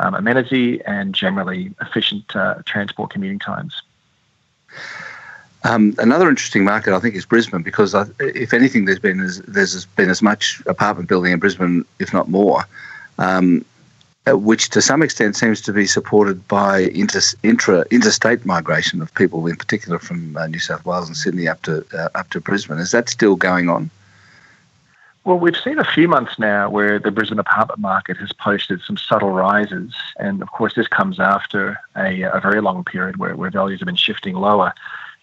um, 0.00 0.14
amenity 0.14 0.82
and 0.84 1.14
generally 1.14 1.74
efficient 1.80 2.36
uh, 2.36 2.56
transport 2.66 3.10
commuting 3.10 3.38
times. 3.38 3.82
Um, 5.66 5.94
another 5.98 6.28
interesting 6.28 6.62
market, 6.62 6.94
I 6.94 7.00
think, 7.00 7.14
is 7.14 7.24
Brisbane 7.24 7.62
because 7.62 7.94
I, 7.94 8.04
if 8.18 8.52
anything, 8.52 8.84
there's 8.84 8.98
been 8.98 9.20
as, 9.20 9.38
there's 9.42 9.86
been 9.86 10.10
as 10.10 10.20
much 10.20 10.60
apartment 10.66 11.08
building 11.08 11.32
in 11.32 11.38
Brisbane, 11.38 11.86
if 11.98 12.12
not 12.12 12.28
more. 12.28 12.64
Um, 13.18 13.64
which 14.26 14.70
to 14.70 14.80
some 14.80 15.02
extent 15.02 15.36
seems 15.36 15.60
to 15.60 15.72
be 15.72 15.86
supported 15.86 16.46
by 16.48 16.80
inter, 16.94 17.20
intra, 17.42 17.84
interstate 17.90 18.46
migration 18.46 19.02
of 19.02 19.14
people, 19.14 19.46
in 19.46 19.56
particular 19.56 19.98
from 19.98 20.36
uh, 20.36 20.46
New 20.46 20.58
South 20.58 20.84
Wales 20.86 21.08
and 21.08 21.16
Sydney 21.16 21.46
up 21.46 21.60
to 21.62 21.84
uh, 21.92 22.08
up 22.14 22.30
to 22.30 22.40
Brisbane. 22.40 22.78
Is 22.78 22.92
that 22.92 23.08
still 23.08 23.36
going 23.36 23.68
on? 23.68 23.90
Well, 25.24 25.38
we've 25.38 25.56
seen 25.56 25.78
a 25.78 25.84
few 25.84 26.06
months 26.06 26.38
now 26.38 26.68
where 26.68 26.98
the 26.98 27.10
Brisbane 27.10 27.38
apartment 27.38 27.80
market 27.80 28.18
has 28.18 28.30
posted 28.32 28.82
some 28.82 28.98
subtle 28.98 29.30
rises. 29.30 29.94
And 30.18 30.42
of 30.42 30.50
course, 30.52 30.74
this 30.74 30.86
comes 30.86 31.18
after 31.18 31.78
a, 31.96 32.22
a 32.22 32.40
very 32.40 32.60
long 32.60 32.84
period 32.84 33.16
where, 33.16 33.34
where 33.34 33.50
values 33.50 33.80
have 33.80 33.86
been 33.86 33.96
shifting 33.96 34.34
lower. 34.34 34.74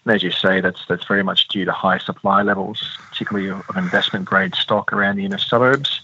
And 0.04 0.12
as 0.12 0.24
you 0.24 0.32
say, 0.32 0.60
that's, 0.60 0.84
that's 0.86 1.04
very 1.06 1.22
much 1.22 1.46
due 1.46 1.64
to 1.64 1.70
high 1.70 1.98
supply 1.98 2.42
levels, 2.42 2.98
particularly 3.10 3.48
of, 3.48 3.62
of 3.68 3.76
investment 3.76 4.24
grade 4.24 4.56
stock 4.56 4.92
around 4.92 5.16
the 5.16 5.24
inner 5.24 5.38
suburbs. 5.38 6.00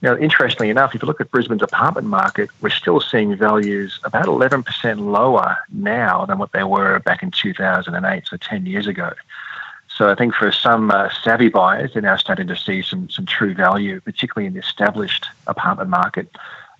Now, 0.00 0.16
interestingly 0.16 0.70
enough, 0.70 0.94
if 0.94 1.02
you 1.02 1.06
look 1.06 1.20
at 1.20 1.30
Brisbane's 1.30 1.62
apartment 1.62 2.06
market, 2.06 2.50
we're 2.60 2.70
still 2.70 3.00
seeing 3.00 3.36
values 3.36 3.98
about 4.04 4.26
11% 4.26 5.00
lower 5.00 5.58
now 5.72 6.24
than 6.24 6.38
what 6.38 6.52
they 6.52 6.62
were 6.62 7.00
back 7.00 7.22
in 7.22 7.32
2008, 7.32 8.26
so 8.26 8.36
10 8.36 8.66
years 8.66 8.86
ago. 8.86 9.12
So 9.88 10.08
I 10.08 10.14
think 10.14 10.34
for 10.34 10.52
some 10.52 10.92
uh, 10.92 11.10
savvy 11.24 11.48
buyers, 11.48 11.92
they're 11.92 12.02
now 12.02 12.16
starting 12.16 12.46
to 12.46 12.56
see 12.56 12.82
some 12.82 13.10
some 13.10 13.26
true 13.26 13.52
value, 13.52 14.00
particularly 14.00 14.46
in 14.46 14.52
the 14.52 14.60
established 14.60 15.26
apartment 15.48 15.90
market 15.90 16.28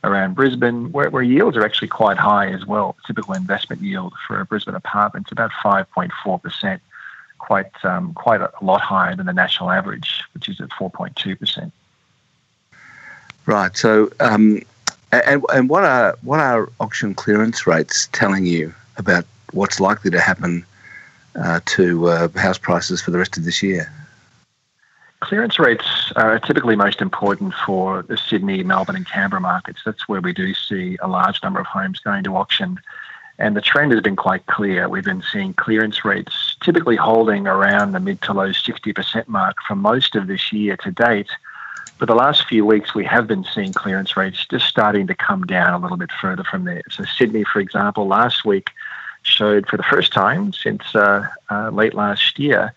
around 0.04 0.36
Brisbane, 0.36 0.92
where, 0.92 1.10
where 1.10 1.24
yields 1.24 1.56
are 1.56 1.64
actually 1.64 1.88
quite 1.88 2.16
high 2.16 2.48
as 2.48 2.64
well. 2.64 2.94
Typical 3.08 3.34
investment 3.34 3.82
yield 3.82 4.12
for 4.24 4.40
a 4.40 4.44
Brisbane 4.44 4.76
apartment 4.76 5.26
is 5.26 5.32
about 5.32 5.50
5.4 5.50 6.40
percent, 6.40 6.80
quite 7.38 7.72
um, 7.84 8.14
quite 8.14 8.40
a 8.40 8.52
lot 8.62 8.82
higher 8.82 9.16
than 9.16 9.26
the 9.26 9.32
national 9.32 9.72
average, 9.72 10.22
which 10.34 10.48
is 10.48 10.60
at 10.60 10.68
4.2 10.70 11.36
percent. 11.36 11.72
Right. 13.48 13.76
So, 13.76 14.10
um, 14.20 14.62
and 15.10 15.42
and 15.52 15.68
what 15.68 15.82
are 15.84 16.16
what 16.22 16.38
are 16.38 16.70
auction 16.78 17.14
clearance 17.14 17.66
rates 17.66 18.08
telling 18.12 18.46
you 18.46 18.72
about 18.98 19.24
what's 19.52 19.80
likely 19.80 20.10
to 20.10 20.20
happen? 20.20 20.64
uh, 21.38 21.60
to 21.66 22.08
uh, 22.08 22.28
house 22.36 22.58
prices 22.58 23.00
for 23.00 23.10
the 23.10 23.18
rest 23.18 23.36
of 23.36 23.44
this 23.44 23.62
year? 23.62 23.92
Clearance 25.20 25.58
rates 25.58 26.12
are 26.16 26.38
typically 26.38 26.76
most 26.76 27.00
important 27.00 27.52
for 27.66 28.02
the 28.02 28.16
Sydney, 28.16 28.62
Melbourne, 28.62 28.96
and 28.96 29.06
Canberra 29.06 29.40
markets. 29.40 29.80
That's 29.84 30.08
where 30.08 30.20
we 30.20 30.32
do 30.32 30.54
see 30.54 30.96
a 31.02 31.08
large 31.08 31.42
number 31.42 31.60
of 31.60 31.66
homes 31.66 31.98
going 31.98 32.22
to 32.24 32.36
auction. 32.36 32.78
And 33.40 33.56
the 33.56 33.60
trend 33.60 33.92
has 33.92 34.00
been 34.00 34.16
quite 34.16 34.46
clear. 34.46 34.88
We've 34.88 35.04
been 35.04 35.22
seeing 35.32 35.54
clearance 35.54 36.04
rates 36.04 36.56
typically 36.62 36.96
holding 36.96 37.46
around 37.46 37.92
the 37.92 38.00
mid 38.00 38.20
to 38.22 38.32
low 38.32 38.50
60% 38.50 39.28
mark 39.28 39.56
for 39.66 39.74
most 39.74 40.14
of 40.16 40.26
this 40.28 40.52
year 40.52 40.76
to 40.78 40.90
date. 40.90 41.30
But 41.98 42.06
the 42.06 42.14
last 42.14 42.46
few 42.46 42.64
weeks, 42.64 42.94
we 42.94 43.04
have 43.04 43.26
been 43.26 43.44
seeing 43.44 43.72
clearance 43.72 44.16
rates 44.16 44.46
just 44.46 44.66
starting 44.66 45.06
to 45.08 45.14
come 45.14 45.44
down 45.44 45.74
a 45.74 45.78
little 45.78 45.96
bit 45.96 46.10
further 46.20 46.44
from 46.44 46.64
there. 46.64 46.82
So, 46.90 47.04
Sydney, 47.04 47.44
for 47.44 47.60
example, 47.60 48.06
last 48.06 48.44
week 48.44 48.70
showed 49.22 49.66
for 49.66 49.76
the 49.76 49.82
first 49.82 50.12
time 50.12 50.52
since 50.52 50.94
uh, 50.94 51.26
uh, 51.50 51.70
late 51.70 51.94
last 51.94 52.38
year 52.38 52.72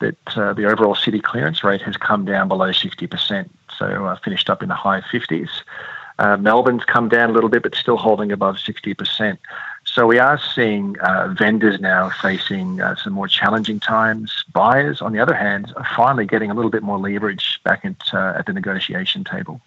that 0.00 0.36
uh, 0.36 0.52
the 0.52 0.64
overall 0.64 0.94
city 0.94 1.20
clearance 1.20 1.62
rate 1.62 1.82
has 1.82 1.96
come 1.96 2.24
down 2.24 2.48
below 2.48 2.70
60%. 2.70 3.48
So 3.78 4.06
uh, 4.06 4.16
finished 4.16 4.50
up 4.50 4.62
in 4.62 4.68
the 4.68 4.74
high 4.74 5.00
50s. 5.00 5.48
Uh, 6.18 6.36
Melbourne's 6.36 6.84
come 6.84 7.08
down 7.08 7.30
a 7.30 7.32
little 7.32 7.48
bit, 7.48 7.62
but 7.62 7.74
still 7.74 7.96
holding 7.96 8.32
above 8.32 8.56
60%. 8.56 9.38
So 9.92 10.06
we 10.06 10.18
are 10.18 10.40
seeing 10.54 10.98
uh, 11.00 11.34
vendors 11.38 11.78
now 11.78 12.08
facing 12.22 12.80
some 13.02 13.12
more 13.12 13.28
challenging 13.28 13.78
times. 13.78 14.42
Buyers, 14.52 15.02
on 15.02 15.12
the 15.12 15.18
other 15.18 15.34
hand, 15.34 15.70
are 15.76 15.86
finally 15.94 16.24
getting 16.24 16.50
a 16.50 16.54
little 16.54 16.70
bit 16.70 16.82
more 16.82 16.98
leverage 16.98 17.60
back 17.62 17.84
at, 17.84 18.14
at 18.14 18.46
the 18.46 18.54
negotiation 18.54 19.22
table. 19.22 19.60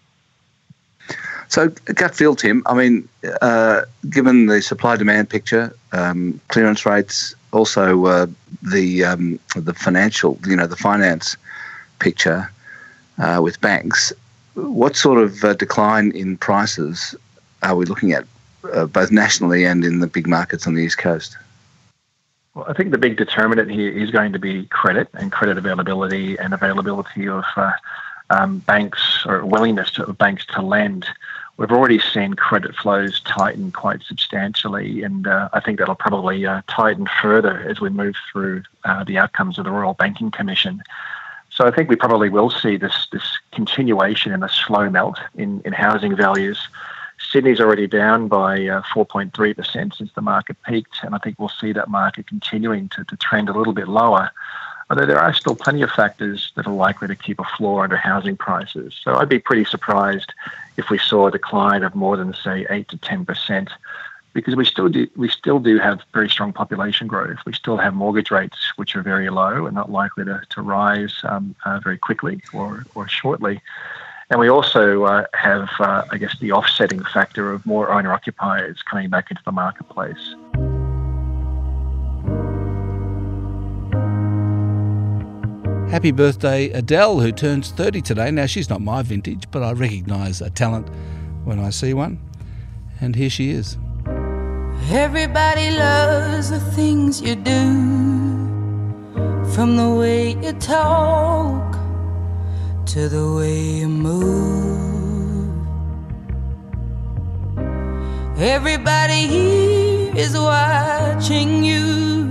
So, 1.47 1.69
gut 1.69 2.15
feel, 2.15 2.35
Tim. 2.35 2.63
I 2.65 2.73
mean, 2.73 3.07
uh, 3.41 3.81
given 4.09 4.47
the 4.47 4.61
supply 4.61 4.95
demand 4.95 5.29
picture, 5.29 5.75
um, 5.91 6.39
clearance 6.47 6.85
rates, 6.85 7.35
also 7.51 8.05
uh, 8.05 8.27
the 8.63 9.05
um, 9.05 9.39
the 9.55 9.73
financial, 9.73 10.39
you 10.45 10.55
know, 10.55 10.67
the 10.67 10.75
finance 10.75 11.37
picture 11.99 12.51
uh, 13.17 13.39
with 13.41 13.61
banks, 13.61 14.11
what 14.55 14.95
sort 14.95 15.21
of 15.21 15.43
uh, 15.43 15.53
decline 15.53 16.11
in 16.11 16.37
prices 16.37 17.15
are 17.63 17.75
we 17.75 17.85
looking 17.85 18.11
at, 18.11 18.25
uh, 18.73 18.85
both 18.85 19.11
nationally 19.11 19.65
and 19.65 19.83
in 19.83 19.99
the 19.99 20.07
big 20.07 20.27
markets 20.27 20.67
on 20.67 20.75
the 20.75 20.83
east 20.83 20.97
coast? 20.97 21.37
Well, 22.53 22.65
I 22.67 22.73
think 22.73 22.91
the 22.91 22.97
big 22.97 23.17
determinant 23.17 23.69
here 23.69 23.91
is 23.91 24.11
going 24.11 24.31
to 24.33 24.39
be 24.39 24.65
credit 24.67 25.09
and 25.13 25.31
credit 25.31 25.57
availability 25.57 26.37
and 26.37 26.53
availability 26.53 27.27
of 27.27 27.43
uh, 27.55 27.73
um, 28.29 28.59
banks 28.59 29.25
or 29.25 29.45
willingness 29.45 29.91
to, 29.91 30.05
of 30.05 30.17
banks 30.17 30.45
to 30.47 30.61
lend. 30.61 31.05
We've 31.57 31.71
already 31.71 31.99
seen 31.99 32.33
credit 32.33 32.75
flows 32.75 33.21
tighten 33.21 33.71
quite 33.71 34.03
substantially, 34.03 35.03
and 35.03 35.25
uh, 35.27 35.49
I 35.53 35.59
think 35.59 35.79
that'll 35.79 35.95
probably 35.95 36.45
uh, 36.45 36.61
tighten 36.67 37.07
further 37.21 37.59
as 37.69 37.79
we 37.79 37.89
move 37.89 38.15
through 38.31 38.63
uh, 38.83 39.03
the 39.03 39.17
outcomes 39.17 39.57
of 39.57 39.65
the 39.65 39.71
Royal 39.71 39.93
Banking 39.93 40.31
Commission. 40.31 40.83
So 41.49 41.65
I 41.65 41.71
think 41.71 41.89
we 41.89 41.95
probably 41.95 42.29
will 42.29 42.49
see 42.49 42.75
this 42.75 43.07
this 43.13 43.37
continuation 43.53 44.33
and 44.33 44.43
a 44.43 44.49
slow 44.49 44.89
melt 44.89 45.19
in, 45.35 45.61
in 45.63 45.71
housing 45.71 46.15
values. 46.15 46.67
Sydney's 47.35 47.59
already 47.59 47.85
down 47.85 48.29
by 48.29 48.59
4.3% 48.59 49.59
uh, 49.59 49.93
since 49.93 50.09
the 50.13 50.21
market 50.21 50.55
peaked, 50.65 51.03
and 51.03 51.13
I 51.13 51.17
think 51.17 51.37
we'll 51.37 51.49
see 51.49 51.73
that 51.73 51.89
market 51.89 52.27
continuing 52.27 52.87
to, 52.89 53.03
to 53.03 53.17
trend 53.17 53.49
a 53.49 53.53
little 53.53 53.73
bit 53.73 53.89
lower 53.89 54.31
although 54.89 55.05
there 55.07 55.19
are 55.19 55.33
still 55.33 55.55
plenty 55.55 55.81
of 55.81 55.89
factors 55.89 56.51
that 56.55 56.67
are 56.67 56.73
likely 56.73 57.07
to 57.07 57.15
keep 57.15 57.39
a 57.39 57.43
floor 57.57 57.83
under 57.83 57.97
housing 57.97 58.37
prices. 58.37 58.95
So 59.03 59.15
I'd 59.15 59.27
be 59.27 59.39
pretty 59.39 59.65
surprised 59.65 60.31
if 60.77 60.91
we 60.91 60.99
saw 60.99 61.25
a 61.25 61.31
decline 61.31 61.81
of 61.81 61.95
more 61.95 62.15
than 62.15 62.35
say 62.35 62.67
eight 62.69 62.87
to 62.89 62.97
ten 62.97 63.25
percent, 63.25 63.71
because 64.33 64.55
we 64.55 64.63
still 64.63 64.87
do 64.87 65.07
we 65.15 65.27
still 65.27 65.57
do 65.57 65.79
have 65.79 66.03
very 66.13 66.29
strong 66.29 66.53
population 66.53 67.07
growth. 67.07 67.39
We 67.47 67.53
still 67.53 67.77
have 67.77 67.95
mortgage 67.95 68.29
rates 68.29 68.73
which 68.75 68.95
are 68.95 69.01
very 69.01 69.29
low 69.31 69.65
and 69.65 69.73
not 69.73 69.91
likely 69.91 70.23
to, 70.25 70.41
to 70.51 70.61
rise 70.61 71.15
um, 71.23 71.55
uh, 71.65 71.79
very 71.79 71.97
quickly 71.97 72.41
or, 72.53 72.85
or 72.93 73.07
shortly. 73.07 73.61
And 74.29 74.39
we 74.39 74.49
also 74.49 75.03
uh, 75.03 75.25
have, 75.35 75.69
uh, 75.79 76.03
I 76.11 76.17
guess, 76.17 76.35
the 76.39 76.51
offsetting 76.51 77.03
factor 77.03 77.51
of 77.51 77.65
more 77.65 77.91
owner 77.91 78.11
occupiers 78.11 78.81
coming 78.89 79.09
back 79.09 79.29
into 79.29 79.41
the 79.45 79.51
marketplace. 79.51 80.35
Happy 85.91 86.11
birthday, 86.11 86.71
Adele, 86.71 87.19
who 87.19 87.31
turns 87.31 87.71
30 87.71 88.01
today. 88.01 88.31
Now, 88.31 88.47
she's 88.47 88.69
not 88.69 88.81
my 88.81 89.03
vintage, 89.03 89.45
but 89.51 89.61
I 89.61 89.73
recognise 89.73 90.41
a 90.41 90.49
talent 90.49 90.89
when 91.43 91.59
I 91.59 91.69
see 91.69 91.93
one. 91.93 92.19
And 92.99 93.15
here 93.15 93.29
she 93.29 93.51
is. 93.51 93.77
Everybody 94.89 95.71
loves 95.71 96.49
the 96.49 96.59
things 96.59 97.21
you 97.21 97.35
do, 97.35 97.53
from 99.53 99.77
the 99.77 99.95
way 99.95 100.31
you 100.31 100.53
talk 100.53 101.74
to 102.85 103.09
the 103.09 103.33
way 103.33 103.61
you 103.79 103.87
move. 103.87 105.49
Everybody 108.37 109.27
here 109.27 110.15
is 110.15 110.37
watching 110.37 111.63
you, 111.63 112.29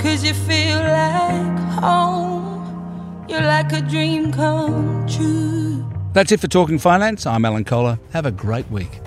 cause 0.00 0.24
you 0.24 0.34
feel 0.34 0.78
like 0.78 1.58
home. 1.80 3.26
You're 3.28 3.42
like 3.42 3.72
a 3.72 3.80
dream 3.80 4.32
come 4.32 5.06
true. 5.06 5.88
That's 6.12 6.32
it 6.32 6.40
for 6.40 6.48
Talking 6.48 6.78
Finance. 6.78 7.26
I'm 7.26 7.44
Alan 7.44 7.64
Kohler. 7.64 8.00
Have 8.12 8.26
a 8.26 8.32
great 8.32 8.68
week. 8.70 9.00